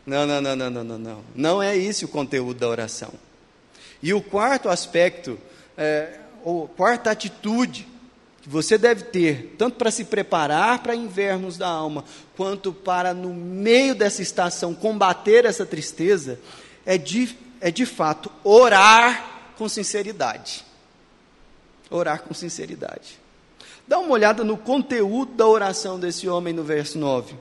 Não, 0.07 0.25
não, 0.25 0.41
não, 0.41 0.55
não, 0.55 0.71
não, 0.71 0.85
não, 0.85 0.99
não. 0.99 1.25
Não 1.35 1.63
é 1.63 1.77
esse 1.77 2.05
o 2.05 2.09
conteúdo 2.09 2.61
da 2.61 2.69
oração. 2.69 3.13
E 4.01 4.15
o 4.15 4.21
quarto 4.21 4.69
aspecto, 4.69 5.37
é, 5.77 6.21
ou 6.45 6.69
quarta 6.69 7.11
atitude 7.11 7.89
que 8.47 8.53
você 8.53 8.79
deve 8.79 9.03
ter, 9.03 9.57
tanto 9.59 9.77
para 9.77 9.91
se 9.91 10.05
preparar 10.05 10.79
para 10.79 10.95
invernos 10.95 11.59
da 11.59 11.67
alma, 11.67 12.05
quanto 12.37 12.73
para, 12.73 13.13
no 13.13 13.35
meio 13.35 13.93
dessa 13.93 14.23
estação, 14.23 14.73
combater 14.73 15.45
essa 15.45 15.67
tristeza, 15.67 16.39
é 16.85 16.97
de, 16.97 17.37
é 17.61 17.73
de 17.73 17.85
fato 17.85 18.31
orar 18.45 19.53
com 19.59 19.69
sinceridade. 19.69 20.65
Orar 21.91 22.23
com 22.23 22.33
sinceridade. 22.33 23.19
Dá 23.85 23.99
uma 23.99 24.13
olhada 24.13 24.45
no 24.45 24.57
conteúdo 24.57 25.33
da 25.35 25.49
oração 25.49 25.99
desse 25.99 26.29
homem 26.29 26.55
no 26.55 26.63
verso 26.63 27.01
9. 27.01 27.35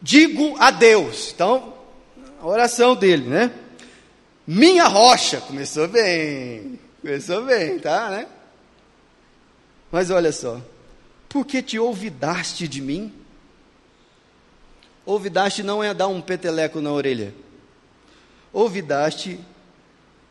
Digo 0.00 0.54
a 0.60 0.70
Deus. 0.70 1.32
Então, 1.34 1.74
a 2.40 2.46
oração 2.46 2.94
dele, 2.94 3.28
né? 3.28 3.52
minha 4.46 4.84
rocha. 4.84 5.40
Começou 5.40 5.88
bem, 5.88 6.78
começou 7.02 7.42
bem, 7.42 7.80
tá, 7.80 8.10
né? 8.10 8.26
Mas 9.96 10.10
olha 10.10 10.30
só, 10.30 10.60
por 11.26 11.46
que 11.46 11.62
te 11.62 11.78
ouvidaste 11.78 12.68
de 12.68 12.82
mim? 12.82 13.10
Ouvidaste 15.06 15.62
não 15.62 15.82
é 15.82 15.94
dar 15.94 16.06
um 16.06 16.20
peteleco 16.20 16.82
na 16.82 16.92
orelha. 16.92 17.34
Ouvidaste, 18.52 19.40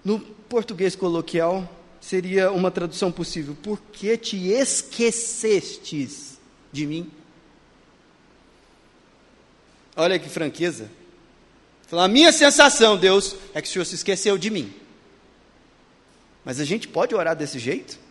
no 0.04 0.20
português 0.20 0.96
coloquial, 0.96 1.68
seria 2.00 2.52
uma 2.52 2.70
tradução 2.70 3.12
possível. 3.12 3.58
Por 3.64 3.82
que 3.92 4.16
te 4.18 4.50
esquecestes 4.52 6.40
de 6.72 6.86
mim? 6.86 7.12
Olha 9.96 10.20
que 10.20 10.30
franqueza. 10.30 10.92
A 11.92 12.08
minha 12.08 12.32
sensação, 12.32 12.96
Deus, 13.00 13.36
é 13.52 13.60
que 13.64 13.68
o 13.68 13.72
Senhor 13.72 13.86
se 13.86 13.96
esqueceu 13.96 14.38
de 14.38 14.52
mim. 14.52 14.72
Mas 16.46 16.60
a 16.60 16.64
gente 16.64 16.88
pode 16.88 17.16
orar 17.16 17.36
desse 17.36 17.58
jeito? 17.58 18.05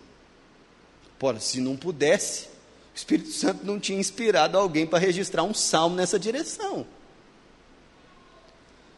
Pô, 1.19 1.39
se 1.39 1.61
não 1.61 1.77
pudesse, 1.77 2.47
o 2.95 2.97
Espírito 2.97 3.31
Santo 3.31 3.65
não 3.65 3.81
tinha 3.81 3.99
inspirado 3.99 4.59
alguém 4.59 4.87
para 4.87 4.99
registrar 4.99 5.43
um 5.43 5.55
salmo 5.55 5.97
nessa 5.97 6.19
direção. 6.19 6.87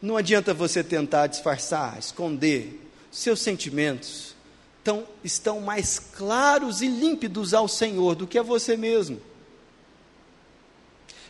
Não 0.01 0.15
adianta 0.15 0.53
você 0.53 0.83
tentar 0.83 1.27
disfarçar, 1.27 1.97
esconder. 1.97 2.83
Seus 3.11 3.39
sentimentos 3.39 4.35
estão, 4.77 5.07
estão 5.23 5.61
mais 5.61 5.97
claros 5.99 6.81
e 6.81 6.87
límpidos 6.87 7.53
ao 7.53 7.67
Senhor 7.67 8.15
do 8.15 8.27
que 8.27 8.37
a 8.37 8.43
você 8.43 8.77
mesmo. 8.77 9.19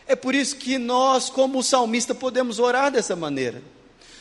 É 0.06 0.14
por 0.16 0.34
isso 0.34 0.56
que 0.56 0.78
nós, 0.78 1.28
como 1.28 1.62
salmista, 1.62 2.14
podemos 2.14 2.58
orar 2.58 2.90
dessa 2.90 3.14
maneira, 3.14 3.62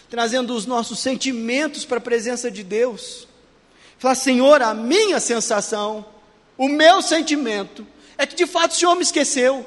trazendo 0.09 0.53
os 0.53 0.65
nossos 0.65 0.99
sentimentos 0.99 1.85
para 1.85 1.97
a 1.97 2.01
presença 2.01 2.51
de 2.51 2.63
Deus. 2.63 3.27
Falar, 3.97 4.15
Senhor, 4.15 4.61
a 4.61 4.73
minha 4.73 5.19
sensação, 5.19 6.05
o 6.57 6.67
meu 6.67 7.01
sentimento, 7.01 7.85
é 8.17 8.25
que 8.25 8.35
de 8.35 8.47
fato 8.47 8.71
o 8.71 8.75
Senhor 8.75 8.95
me 8.95 9.03
esqueceu. 9.03 9.65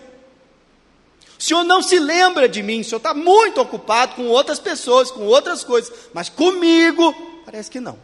O 1.38 1.42
Senhor 1.42 1.64
não 1.64 1.80
se 1.80 1.98
lembra 1.98 2.48
de 2.48 2.62
mim, 2.62 2.80
o 2.80 2.84
Senhor 2.84 2.98
está 2.98 3.14
muito 3.14 3.60
ocupado 3.60 4.14
com 4.16 4.26
outras 4.26 4.58
pessoas, 4.58 5.10
com 5.10 5.24
outras 5.24 5.64
coisas, 5.64 5.92
mas 6.12 6.28
comigo, 6.28 7.14
parece 7.46 7.70
que 7.70 7.80
não. 7.80 7.98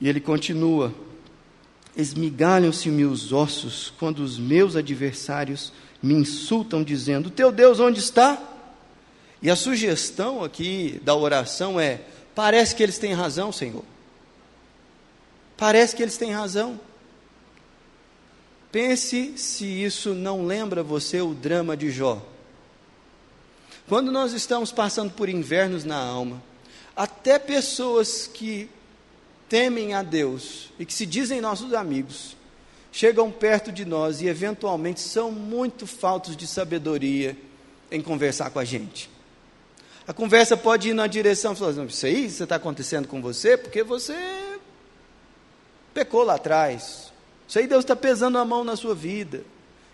E 0.00 0.08
ele 0.08 0.20
continua: 0.20 0.94
Esmigalham-se-me 1.96 3.04
os 3.04 3.32
ossos 3.32 3.92
quando 3.98 4.20
os 4.20 4.38
meus 4.38 4.76
adversários 4.76 5.72
me 6.02 6.14
insultam, 6.14 6.82
dizendo: 6.82 7.30
Teu 7.30 7.50
Deus 7.50 7.80
onde 7.80 8.00
está? 8.00 8.40
E 9.42 9.50
a 9.50 9.56
sugestão 9.56 10.42
aqui 10.42 11.00
da 11.02 11.14
oração 11.14 11.78
é: 11.78 12.00
parece 12.34 12.74
que 12.74 12.82
eles 12.82 12.98
têm 12.98 13.12
razão, 13.12 13.52
Senhor. 13.52 13.84
Parece 15.56 15.96
que 15.96 16.02
eles 16.02 16.16
têm 16.16 16.32
razão. 16.32 16.78
Pense 18.70 19.38
se 19.38 19.64
isso 19.64 20.14
não 20.14 20.44
lembra 20.44 20.82
você 20.82 21.20
o 21.20 21.32
drama 21.32 21.76
de 21.76 21.90
Jó. 21.90 22.22
Quando 23.88 24.12
nós 24.12 24.32
estamos 24.32 24.72
passando 24.72 25.12
por 25.12 25.28
invernos 25.28 25.84
na 25.84 25.96
alma, 25.96 26.42
até 26.94 27.38
pessoas 27.38 28.26
que 28.26 28.68
temem 29.48 29.94
a 29.94 30.02
Deus 30.02 30.72
e 30.78 30.84
que 30.84 30.92
se 30.92 31.06
dizem 31.06 31.40
nossos 31.40 31.72
amigos, 31.72 32.36
chegam 32.90 33.30
perto 33.30 33.70
de 33.70 33.84
nós 33.84 34.20
e 34.20 34.26
eventualmente 34.26 35.00
são 35.00 35.30
muito 35.30 35.86
faltos 35.86 36.36
de 36.36 36.46
sabedoria 36.46 37.36
em 37.90 38.02
conversar 38.02 38.50
com 38.50 38.58
a 38.58 38.64
gente. 38.64 39.08
A 40.06 40.12
conversa 40.12 40.56
pode 40.56 40.90
ir 40.90 40.94
na 40.94 41.06
direção, 41.06 41.54
falando, 41.54 41.80
assim, 41.80 41.86
isso 41.86 42.06
aí 42.06 42.26
está 42.26 42.56
acontecendo 42.56 43.08
com 43.08 43.22
você 43.22 43.56
porque 43.56 43.82
você 43.82 44.14
pecou 45.96 46.22
lá 46.24 46.34
atrás. 46.34 47.10
Isso 47.48 47.58
aí 47.58 47.66
Deus 47.66 47.82
está 47.82 47.96
pesando 47.96 48.36
a 48.36 48.44
mão 48.44 48.62
na 48.62 48.76
sua 48.76 48.94
vida. 48.94 49.42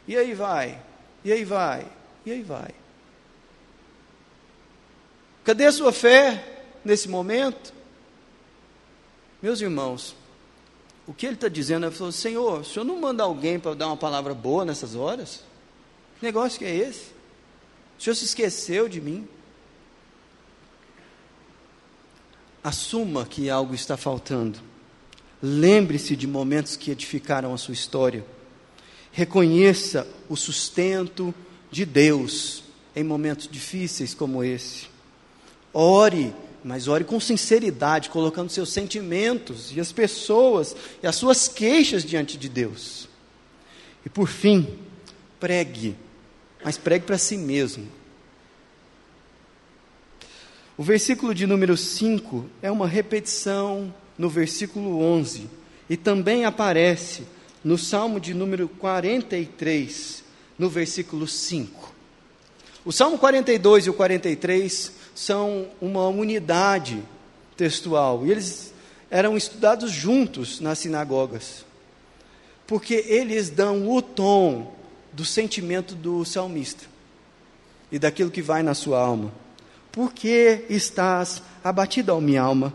E 0.09 0.17
aí 0.17 0.35
vai, 0.35 0.83
e 1.25 1.31
aí 1.31 1.45
vai, 1.45 1.87
e 2.27 2.33
aí 2.33 2.43
vai. 2.43 2.75
Cadê 5.45 5.67
a 5.67 5.73
sua 5.73 5.93
fé 5.93 6.65
nesse 6.85 7.09
momento? 7.09 7.73
Meus 9.41 9.61
irmãos, 9.61 10.17
o 11.07 11.15
que 11.15 11.25
ele 11.25 11.37
está 11.37 11.47
dizendo 11.47 11.87
é: 11.87 11.91
falou, 11.93 12.11
Senhor, 12.11 12.61
o 12.61 12.65
senhor 12.65 12.85
não 12.85 13.01
manda 13.01 13.23
alguém 13.23 13.61
para 13.61 13.75
dar 13.75 13.87
uma 13.87 13.97
palavra 13.97 14.35
boa 14.35 14.65
nessas 14.65 14.97
horas? 14.97 15.45
Que 16.19 16.27
negócio 16.27 16.59
que 16.59 16.65
é 16.65 16.75
esse? 16.75 17.13
O 17.97 18.03
senhor 18.03 18.17
se 18.17 18.25
esqueceu 18.25 18.89
de 18.89 19.01
mim? 19.01 19.29
Assuma 22.65 23.25
que 23.25 23.49
algo 23.49 23.73
está 23.73 23.97
faltando. 23.97 24.72
Lembre-se 25.43 26.15
de 26.15 26.27
momentos 26.27 26.77
que 26.77 26.91
edificaram 26.91 27.53
a 27.53 27.59
sua 27.59 27.75
história. 27.75 28.25
Reconheça 29.11 30.07
o 30.29 30.37
sustento 30.37 31.35
de 31.71 31.85
Deus 31.85 32.63
em 32.95 33.03
momentos 33.03 33.49
difíceis 33.51 34.15
como 34.15 34.45
esse. 34.45 34.87
Ore 35.73 36.33
mas 36.65 36.87
ore 36.87 37.05
com 37.05 37.19
sinceridade, 37.19 38.09
colocando 38.09 38.51
seus 38.51 38.73
sentimentos 38.73 39.75
e 39.75 39.81
as 39.81 39.91
pessoas 39.91 40.77
e 41.03 41.07
as 41.07 41.17
suas 41.17 41.49
queixas 41.49 42.05
diante 42.05 42.39
de 42.39 42.49
Deus. 42.49 43.09
E 44.07 44.09
por 44.09 44.29
fim, 44.29 44.79
pregue, 45.41 45.97
mas 46.65 46.79
pregue 46.79 47.05
para 47.05 47.19
si 47.19 47.37
mesmo. 47.37 47.87
O 50.77 50.83
versículo 50.83 51.35
de 51.35 51.47
número 51.47 51.77
5 51.77 52.49
é 52.63 52.71
uma 52.71 52.87
repetição 52.87 53.93
no 54.17 54.29
versículo 54.29 55.01
11 55.01 55.49
e 55.89 55.97
também 55.97 56.45
aparece 56.45 57.25
no 57.65 57.79
Salmo 57.79 58.19
de 58.19 58.35
número 58.35 58.69
43, 58.69 60.25
no 60.59 60.69
versículo 60.69 61.27
5. 61.27 61.93
O 62.85 62.93
Salmo 62.93 63.19
42 63.19 63.87
e 63.87 63.91
o 63.91 63.95
43 63.95 64.93
são 65.15 65.69
uma 65.81 66.09
unidade 66.09 67.03
textual. 67.57 68.27
E 68.27 68.31
eles 68.31 68.75
eram 69.11 69.37
estudados 69.37 69.93
juntos 69.93 70.61
nas 70.61 70.79
sinagogas. 70.79 71.65
Porque 72.67 73.05
eles 73.07 73.51
dão 73.51 73.89
o 73.91 74.01
tom 74.01 74.75
do 75.13 75.25
sentimento 75.25 75.95
do 75.95 76.25
salmista 76.25 76.85
e 77.91 77.99
daquilo 77.99 78.31
que 78.31 78.41
vai 78.41 78.63
na 78.63 78.75
sua 78.75 78.99
alma. 78.99 79.33
Por 79.93 80.13
que 80.13 80.65
estás 80.71 81.43
abatida, 81.63 82.15
ó 82.15 82.21
minha 82.21 82.41
alma? 82.41 82.73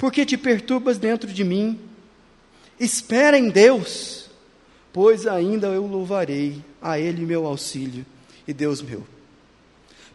Por 0.00 0.10
que 0.10 0.24
te 0.24 0.38
perturbas 0.38 0.96
dentro 0.96 1.30
de 1.30 1.44
mim? 1.44 1.78
Espera 2.78 3.36
em 3.36 3.50
Deus, 3.50 4.30
pois 4.94 5.26
ainda 5.26 5.66
eu 5.66 5.86
louvarei 5.86 6.64
a 6.80 6.98
Ele 6.98 7.26
meu 7.26 7.46
auxílio 7.46 8.06
e 8.48 8.54
Deus 8.54 8.80
meu. 8.80 9.06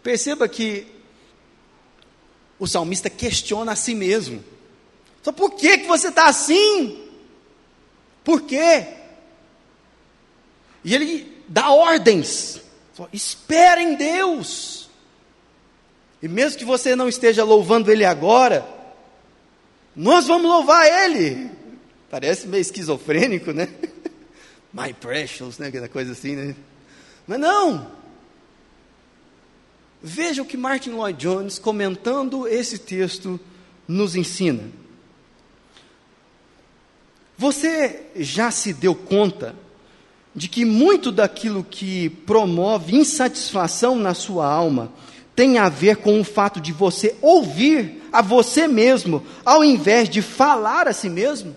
Perceba 0.01 0.49
que 0.49 0.87
o 2.57 2.65
salmista 2.65 3.11
questiona 3.11 3.73
a 3.73 3.75
si 3.75 3.93
mesmo. 3.93 4.43
Só 5.21 5.31
por 5.31 5.51
que, 5.51 5.77
que 5.77 5.85
você 5.85 6.07
está 6.07 6.29
assim? 6.29 7.07
Por 8.23 8.41
quê? 8.41 8.87
E 10.83 10.95
ele 10.95 11.31
dá 11.47 11.69
ordens. 11.69 12.59
Espera 13.13 13.83
em 13.83 13.93
Deus. 13.93 14.89
E 16.23 16.27
mesmo 16.27 16.57
que 16.57 16.65
você 16.65 16.95
não 16.95 17.07
esteja 17.07 17.43
louvando 17.43 17.91
Ele 17.91 18.03
agora, 18.03 18.74
nós 19.95 20.27
vamos 20.27 20.49
louvar 20.49 20.85
Ele. 20.85 21.49
Parece 22.09 22.47
meio 22.47 22.61
esquizofrênico, 22.61 23.51
né? 23.51 23.67
My 24.73 24.93
precious, 24.93 25.57
né? 25.57 25.67
Aquela 25.67 25.87
coisa 25.87 26.11
assim, 26.11 26.35
né? 26.35 26.55
Mas 27.25 27.39
não. 27.39 27.87
Veja 30.01 30.41
o 30.41 30.45
que 30.45 30.57
Martin 30.57 30.91
Lloyd 30.91 31.17
Jones, 31.17 31.57
comentando 31.57 32.47
esse 32.47 32.77
texto, 32.77 33.39
nos 33.87 34.15
ensina. 34.15 34.63
Você 37.37 38.03
já 38.15 38.51
se 38.51 38.73
deu 38.73 38.93
conta 38.93 39.55
de 40.35 40.47
que 40.47 40.65
muito 40.65 41.11
daquilo 41.11 41.63
que 41.63 42.09
promove 42.09 42.95
insatisfação 42.95 43.95
na 43.95 44.13
sua 44.13 44.45
alma 44.45 44.91
tem 45.35 45.57
a 45.57 45.69
ver 45.69 45.97
com 45.97 46.19
o 46.19 46.23
fato 46.23 46.59
de 46.59 46.71
você 46.71 47.15
ouvir 47.21 48.03
a 48.15 48.21
você 48.21 48.65
mesmo, 48.65 49.21
ao 49.43 49.63
invés 49.63 50.07
de 50.07 50.21
falar 50.21 50.87
a 50.87 50.93
si 50.93 51.09
mesmo? 51.09 51.55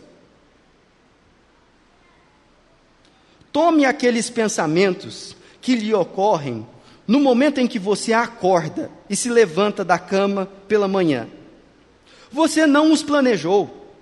Tome 3.52 3.84
aqueles 3.84 4.28
pensamentos 4.28 5.36
que 5.60 5.76
lhe 5.76 5.94
ocorrem 5.94 6.66
no 7.06 7.20
momento 7.20 7.58
em 7.58 7.66
que 7.68 7.78
você 7.78 8.12
acorda 8.12 8.90
e 9.08 9.14
se 9.14 9.28
levanta 9.28 9.84
da 9.84 9.98
cama 9.98 10.46
pela 10.66 10.88
manhã. 10.88 11.28
Você 12.30 12.66
não 12.66 12.92
os 12.92 13.04
planejou, 13.04 13.94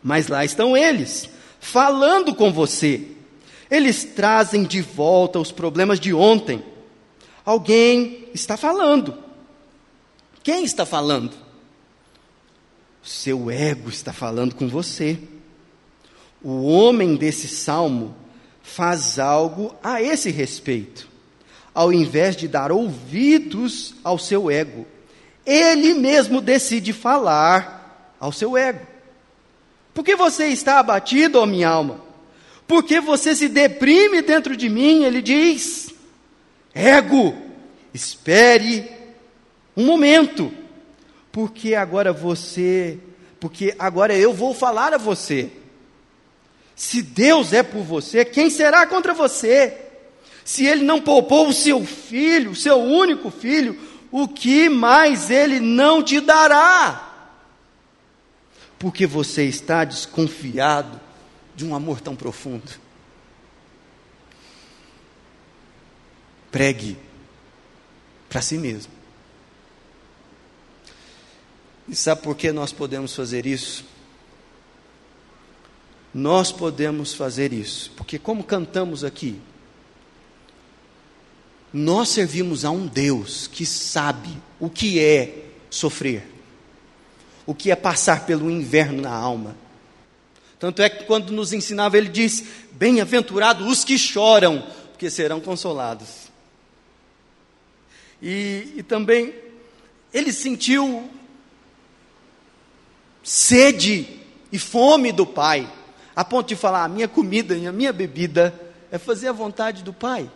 mas 0.00 0.28
lá 0.28 0.44
estão 0.44 0.76
eles, 0.76 1.28
falando 1.58 2.32
com 2.32 2.52
você. 2.52 3.08
Eles 3.68 4.04
trazem 4.04 4.62
de 4.62 4.80
volta 4.80 5.40
os 5.40 5.50
problemas 5.50 5.98
de 5.98 6.14
ontem. 6.14 6.62
Alguém 7.44 8.28
está 8.32 8.56
falando. 8.56 9.18
Quem 10.44 10.64
está 10.64 10.86
falando? 10.86 11.47
Seu 13.08 13.50
ego 13.50 13.88
está 13.88 14.12
falando 14.12 14.54
com 14.54 14.68
você. 14.68 15.18
O 16.42 16.66
homem 16.66 17.16
desse 17.16 17.48
salmo 17.48 18.14
faz 18.62 19.18
algo 19.18 19.74
a 19.82 20.02
esse 20.02 20.30
respeito. 20.30 21.08
Ao 21.72 21.90
invés 21.90 22.36
de 22.36 22.46
dar 22.46 22.70
ouvidos 22.70 23.94
ao 24.04 24.18
seu 24.18 24.50
ego, 24.50 24.86
ele 25.46 25.94
mesmo 25.94 26.42
decide 26.42 26.92
falar 26.92 28.14
ao 28.20 28.30
seu 28.30 28.58
ego. 28.58 28.86
Por 29.94 30.04
que 30.04 30.14
você 30.14 30.48
está 30.48 30.78
abatido, 30.78 31.40
ó 31.40 31.46
minha 31.46 31.70
alma? 31.70 32.04
Por 32.66 32.82
que 32.82 33.00
você 33.00 33.34
se 33.34 33.48
deprime 33.48 34.20
dentro 34.20 34.54
de 34.54 34.68
mim? 34.68 35.04
Ele 35.04 35.22
diz: 35.22 35.94
Ego, 36.74 37.34
espere 37.94 38.86
um 39.74 39.86
momento, 39.86 40.52
porque 41.38 41.76
agora 41.76 42.12
você, 42.12 42.98
porque 43.38 43.72
agora 43.78 44.12
eu 44.12 44.34
vou 44.34 44.52
falar 44.52 44.92
a 44.92 44.98
você. 44.98 45.52
Se 46.74 47.00
Deus 47.00 47.52
é 47.52 47.62
por 47.62 47.84
você, 47.84 48.24
quem 48.24 48.50
será 48.50 48.84
contra 48.88 49.14
você? 49.14 49.78
Se 50.44 50.66
Ele 50.66 50.82
não 50.82 51.00
poupou 51.00 51.46
o 51.46 51.52
seu 51.52 51.86
filho, 51.86 52.50
o 52.50 52.56
seu 52.56 52.78
único 52.78 53.30
filho, 53.30 53.78
o 54.10 54.26
que 54.26 54.68
mais 54.68 55.30
Ele 55.30 55.60
não 55.60 56.02
te 56.02 56.18
dará? 56.18 57.30
Porque 58.76 59.06
você 59.06 59.44
está 59.44 59.84
desconfiado 59.84 61.00
de 61.54 61.64
um 61.64 61.72
amor 61.72 62.00
tão 62.00 62.16
profundo. 62.16 62.72
Pregue 66.50 66.98
para 68.28 68.42
si 68.42 68.58
mesmo. 68.58 68.97
E 71.88 71.96
sabe 71.96 72.22
por 72.22 72.36
que 72.36 72.52
nós 72.52 72.72
podemos 72.72 73.14
fazer 73.14 73.46
isso? 73.46 73.84
Nós 76.12 76.52
podemos 76.52 77.14
fazer 77.14 77.52
isso, 77.52 77.90
porque, 77.96 78.18
como 78.18 78.42
cantamos 78.44 79.04
aqui, 79.04 79.40
nós 81.72 82.08
servimos 82.08 82.64
a 82.64 82.70
um 82.70 82.86
Deus 82.86 83.46
que 83.46 83.64
sabe 83.64 84.30
o 84.58 84.68
que 84.68 85.00
é 85.00 85.46
sofrer, 85.70 86.26
o 87.46 87.54
que 87.54 87.70
é 87.70 87.76
passar 87.76 88.26
pelo 88.26 88.50
inverno 88.50 89.02
na 89.02 89.14
alma. 89.14 89.56
Tanto 90.58 90.82
é 90.82 90.88
que, 90.88 91.04
quando 91.04 91.30
nos 91.30 91.52
ensinava, 91.52 91.96
ele 91.96 92.08
diz: 92.08 92.42
Bem-aventurados 92.72 93.66
os 93.66 93.84
que 93.84 93.98
choram, 93.98 94.66
porque 94.90 95.10
serão 95.10 95.40
consolados. 95.40 96.28
E, 98.20 98.74
e 98.76 98.82
também, 98.82 99.32
ele 100.12 100.32
sentiu 100.32 101.08
sede 103.28 104.06
e 104.50 104.58
fome 104.58 105.12
do 105.12 105.26
Pai 105.26 105.70
a 106.16 106.24
ponto 106.24 106.48
de 106.48 106.56
falar: 106.56 106.84
a 106.84 106.88
minha 106.88 107.06
comida 107.06 107.54
e 107.54 107.66
a 107.66 107.72
minha 107.72 107.92
bebida 107.92 108.58
é 108.90 108.96
fazer 108.96 109.28
a 109.28 109.32
vontade 109.32 109.84
do 109.84 109.92
Pai. 109.92 110.30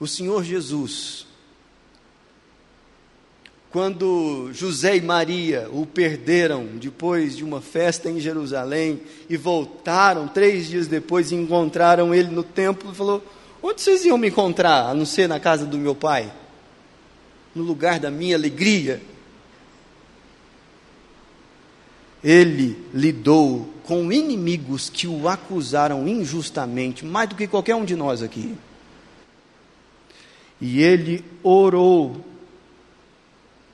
O 0.00 0.08
Senhor 0.08 0.42
Jesus, 0.42 1.26
quando 3.70 4.50
José 4.52 4.96
e 4.96 5.00
Maria 5.00 5.68
o 5.72 5.86
perderam 5.86 6.66
depois 6.66 7.36
de 7.36 7.44
uma 7.44 7.60
festa 7.60 8.10
em 8.10 8.18
Jerusalém 8.18 9.00
e 9.28 9.36
voltaram 9.36 10.26
três 10.26 10.66
dias 10.66 10.88
depois 10.88 11.30
e 11.30 11.36
encontraram 11.36 12.12
ele 12.12 12.28
no 12.28 12.42
templo, 12.42 12.92
falou: 12.92 13.24
Onde 13.62 13.80
vocês 13.80 14.04
iam 14.04 14.18
me 14.18 14.28
encontrar, 14.28 14.90
a 14.90 14.94
não 14.94 15.06
ser 15.06 15.28
na 15.28 15.38
casa 15.38 15.64
do 15.64 15.78
meu 15.78 15.94
pai? 15.94 16.32
No 17.54 17.62
lugar 17.62 18.00
da 18.00 18.10
minha 18.10 18.34
alegria. 18.34 19.00
Ele 22.22 22.76
lidou 22.92 23.68
com 23.84 24.12
inimigos 24.12 24.88
que 24.88 25.06
o 25.06 25.28
acusaram 25.28 26.06
injustamente, 26.06 27.04
mais 27.04 27.28
do 27.28 27.34
que 27.34 27.46
qualquer 27.46 27.74
um 27.74 27.84
de 27.84 27.96
nós 27.96 28.22
aqui. 28.22 28.56
E 30.60 30.82
ele 30.82 31.24
orou 31.42 32.24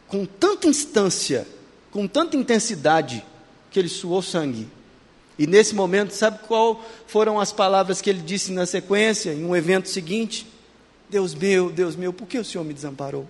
com 0.06 0.24
tanta 0.24 0.68
instância, 0.68 1.46
com 1.90 2.06
tanta 2.06 2.36
intensidade, 2.36 3.24
que 3.70 3.78
ele 3.78 3.88
suou 3.88 4.22
sangue. 4.22 4.68
E 5.38 5.46
nesse 5.46 5.74
momento, 5.74 6.12
sabe 6.12 6.38
qual 6.46 6.82
foram 7.06 7.38
as 7.38 7.52
palavras 7.52 8.00
que 8.00 8.08
ele 8.08 8.22
disse 8.22 8.52
na 8.52 8.64
sequência, 8.64 9.32
em 9.32 9.44
um 9.44 9.54
evento 9.54 9.88
seguinte? 9.88 10.46
Deus 11.10 11.34
meu, 11.34 11.70
Deus 11.70 11.94
meu, 11.94 12.12
por 12.12 12.26
que 12.26 12.38
o 12.38 12.44
Senhor 12.44 12.64
me 12.64 12.72
desamparou? 12.72 13.28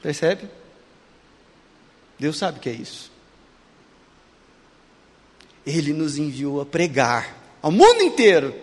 Percebe? 0.00 0.48
Deus 2.18 2.38
sabe 2.38 2.58
o 2.58 2.60
que 2.60 2.68
é 2.70 2.72
isso. 2.72 3.15
Ele 5.66 5.92
nos 5.92 6.16
enviou 6.16 6.60
a 6.60 6.66
pregar 6.66 7.36
ao 7.60 7.72
mundo 7.72 8.00
inteiro, 8.02 8.54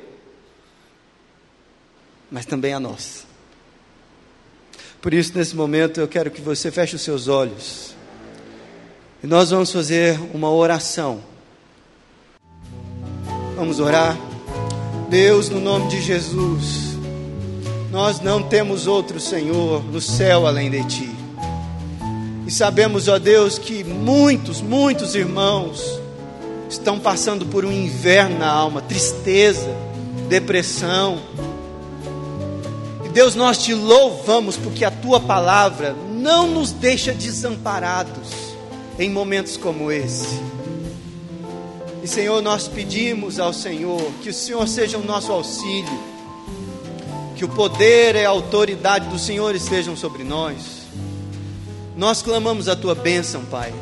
mas 2.32 2.46
também 2.46 2.74
a 2.74 2.80
nós. 2.80 3.28
Por 5.02 5.14
isso, 5.14 5.38
nesse 5.38 5.56
momento, 5.56 6.00
eu 6.00 6.08
quero 6.08 6.32
que 6.32 6.40
você 6.40 6.72
feche 6.72 6.96
os 6.96 7.02
seus 7.02 7.28
olhos 7.28 7.94
e 9.22 9.28
nós 9.28 9.52
vamos 9.52 9.72
fazer 9.72 10.20
uma 10.34 10.50
oração. 10.50 11.22
Vamos 13.56 13.80
orar. 13.80 14.18
Deus, 15.10 15.50
no 15.50 15.60
nome 15.60 15.90
de 15.90 16.02
Jesus, 16.02 16.98
nós 17.92 18.20
não 18.20 18.44
temos 18.44 18.88
outro 18.88 19.20
Senhor 19.20 19.84
no 19.84 20.02
céu 20.02 20.48
além 20.48 20.72
de 20.72 20.84
Ti. 20.88 21.16
E 22.48 22.52
sabemos, 22.52 23.08
ó 23.08 23.20
Deus, 23.20 23.58
que 23.58 23.84
muitos, 23.84 24.60
muitos 24.60 25.16
irmãos 25.16 26.02
estão 26.74 27.00
passando 27.00 27.46
por 27.46 27.66
um 27.66 27.72
inverno 27.72 28.40
na 28.40 28.50
alma, 28.50 28.82
tristeza, 28.82 29.70
depressão. 30.28 31.20
E 33.06 33.10
Deus, 33.10 33.36
nós 33.36 33.60
te 33.60 33.74
louvamos 33.74 34.58
porque 34.58 34.84
a 34.84 34.92
tua 34.92 35.20
palavra 35.20 35.96
não 36.12 36.48
nos 36.48 36.72
deixa 36.72 37.14
desamparados 37.14 38.30
em 38.98 39.10
momentos 39.10 39.56
como 39.56 39.92
esse. 39.92 40.40
E 42.02 42.08
Senhor, 42.08 42.42
nós 42.42 42.68
pedimos 42.68 43.40
ao 43.40 43.54
Senhor 43.54 44.12
que 44.22 44.30
o 44.30 44.34
Senhor 44.34 44.68
seja 44.68 44.98
o 44.98 45.06
nosso 45.06 45.32
auxílio, 45.32 46.00
que 47.36 47.46
o 47.46 47.50
poder 47.50 48.16
e 48.16 48.26
a 48.26 48.30
autoridade 48.30 49.08
do 49.08 49.20
Senhor 49.20 49.56
estejam 49.56 49.96
sobre 49.96 50.24
nós. 50.24 50.84
Nós 51.96 52.22
clamamos 52.22 52.68
a 52.68 52.76
tua 52.76 52.96
bênção, 52.96 53.46
Pai, 53.46 53.74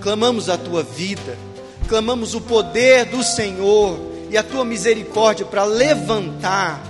clamamos 0.00 0.48
a 0.48 0.56
tua 0.56 0.82
vida 0.82 1.49
clamamos 1.90 2.36
o 2.36 2.40
poder 2.40 3.06
do 3.06 3.20
Senhor 3.24 3.98
e 4.30 4.38
a 4.38 4.44
tua 4.44 4.64
misericórdia 4.64 5.44
para 5.44 5.64
levantar 5.64 6.80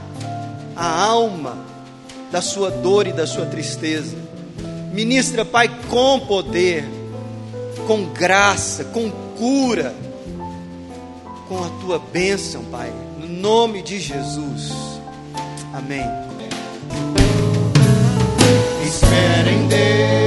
a 0.77 1.05
alma 1.07 1.57
da 2.31 2.43
sua 2.43 2.71
dor 2.71 3.07
e 3.07 3.13
da 3.13 3.27
sua 3.27 3.47
tristeza. 3.47 4.15
Ministra, 4.93 5.43
Pai, 5.43 5.71
com 5.89 6.21
poder, 6.21 6.85
com 7.87 8.05
graça, 8.13 8.85
com 8.85 9.11
cura, 9.39 9.95
com 11.49 11.65
a 11.65 11.71
tua 11.81 11.99
bênção, 11.99 12.63
Pai, 12.65 12.93
no 13.19 13.27
nome 13.27 13.81
de 13.83 13.99
Jesus. 13.99 14.71
Amém. 15.73 16.05
Espera 18.85 19.51
em 19.51 19.67
Deus. 19.67 20.20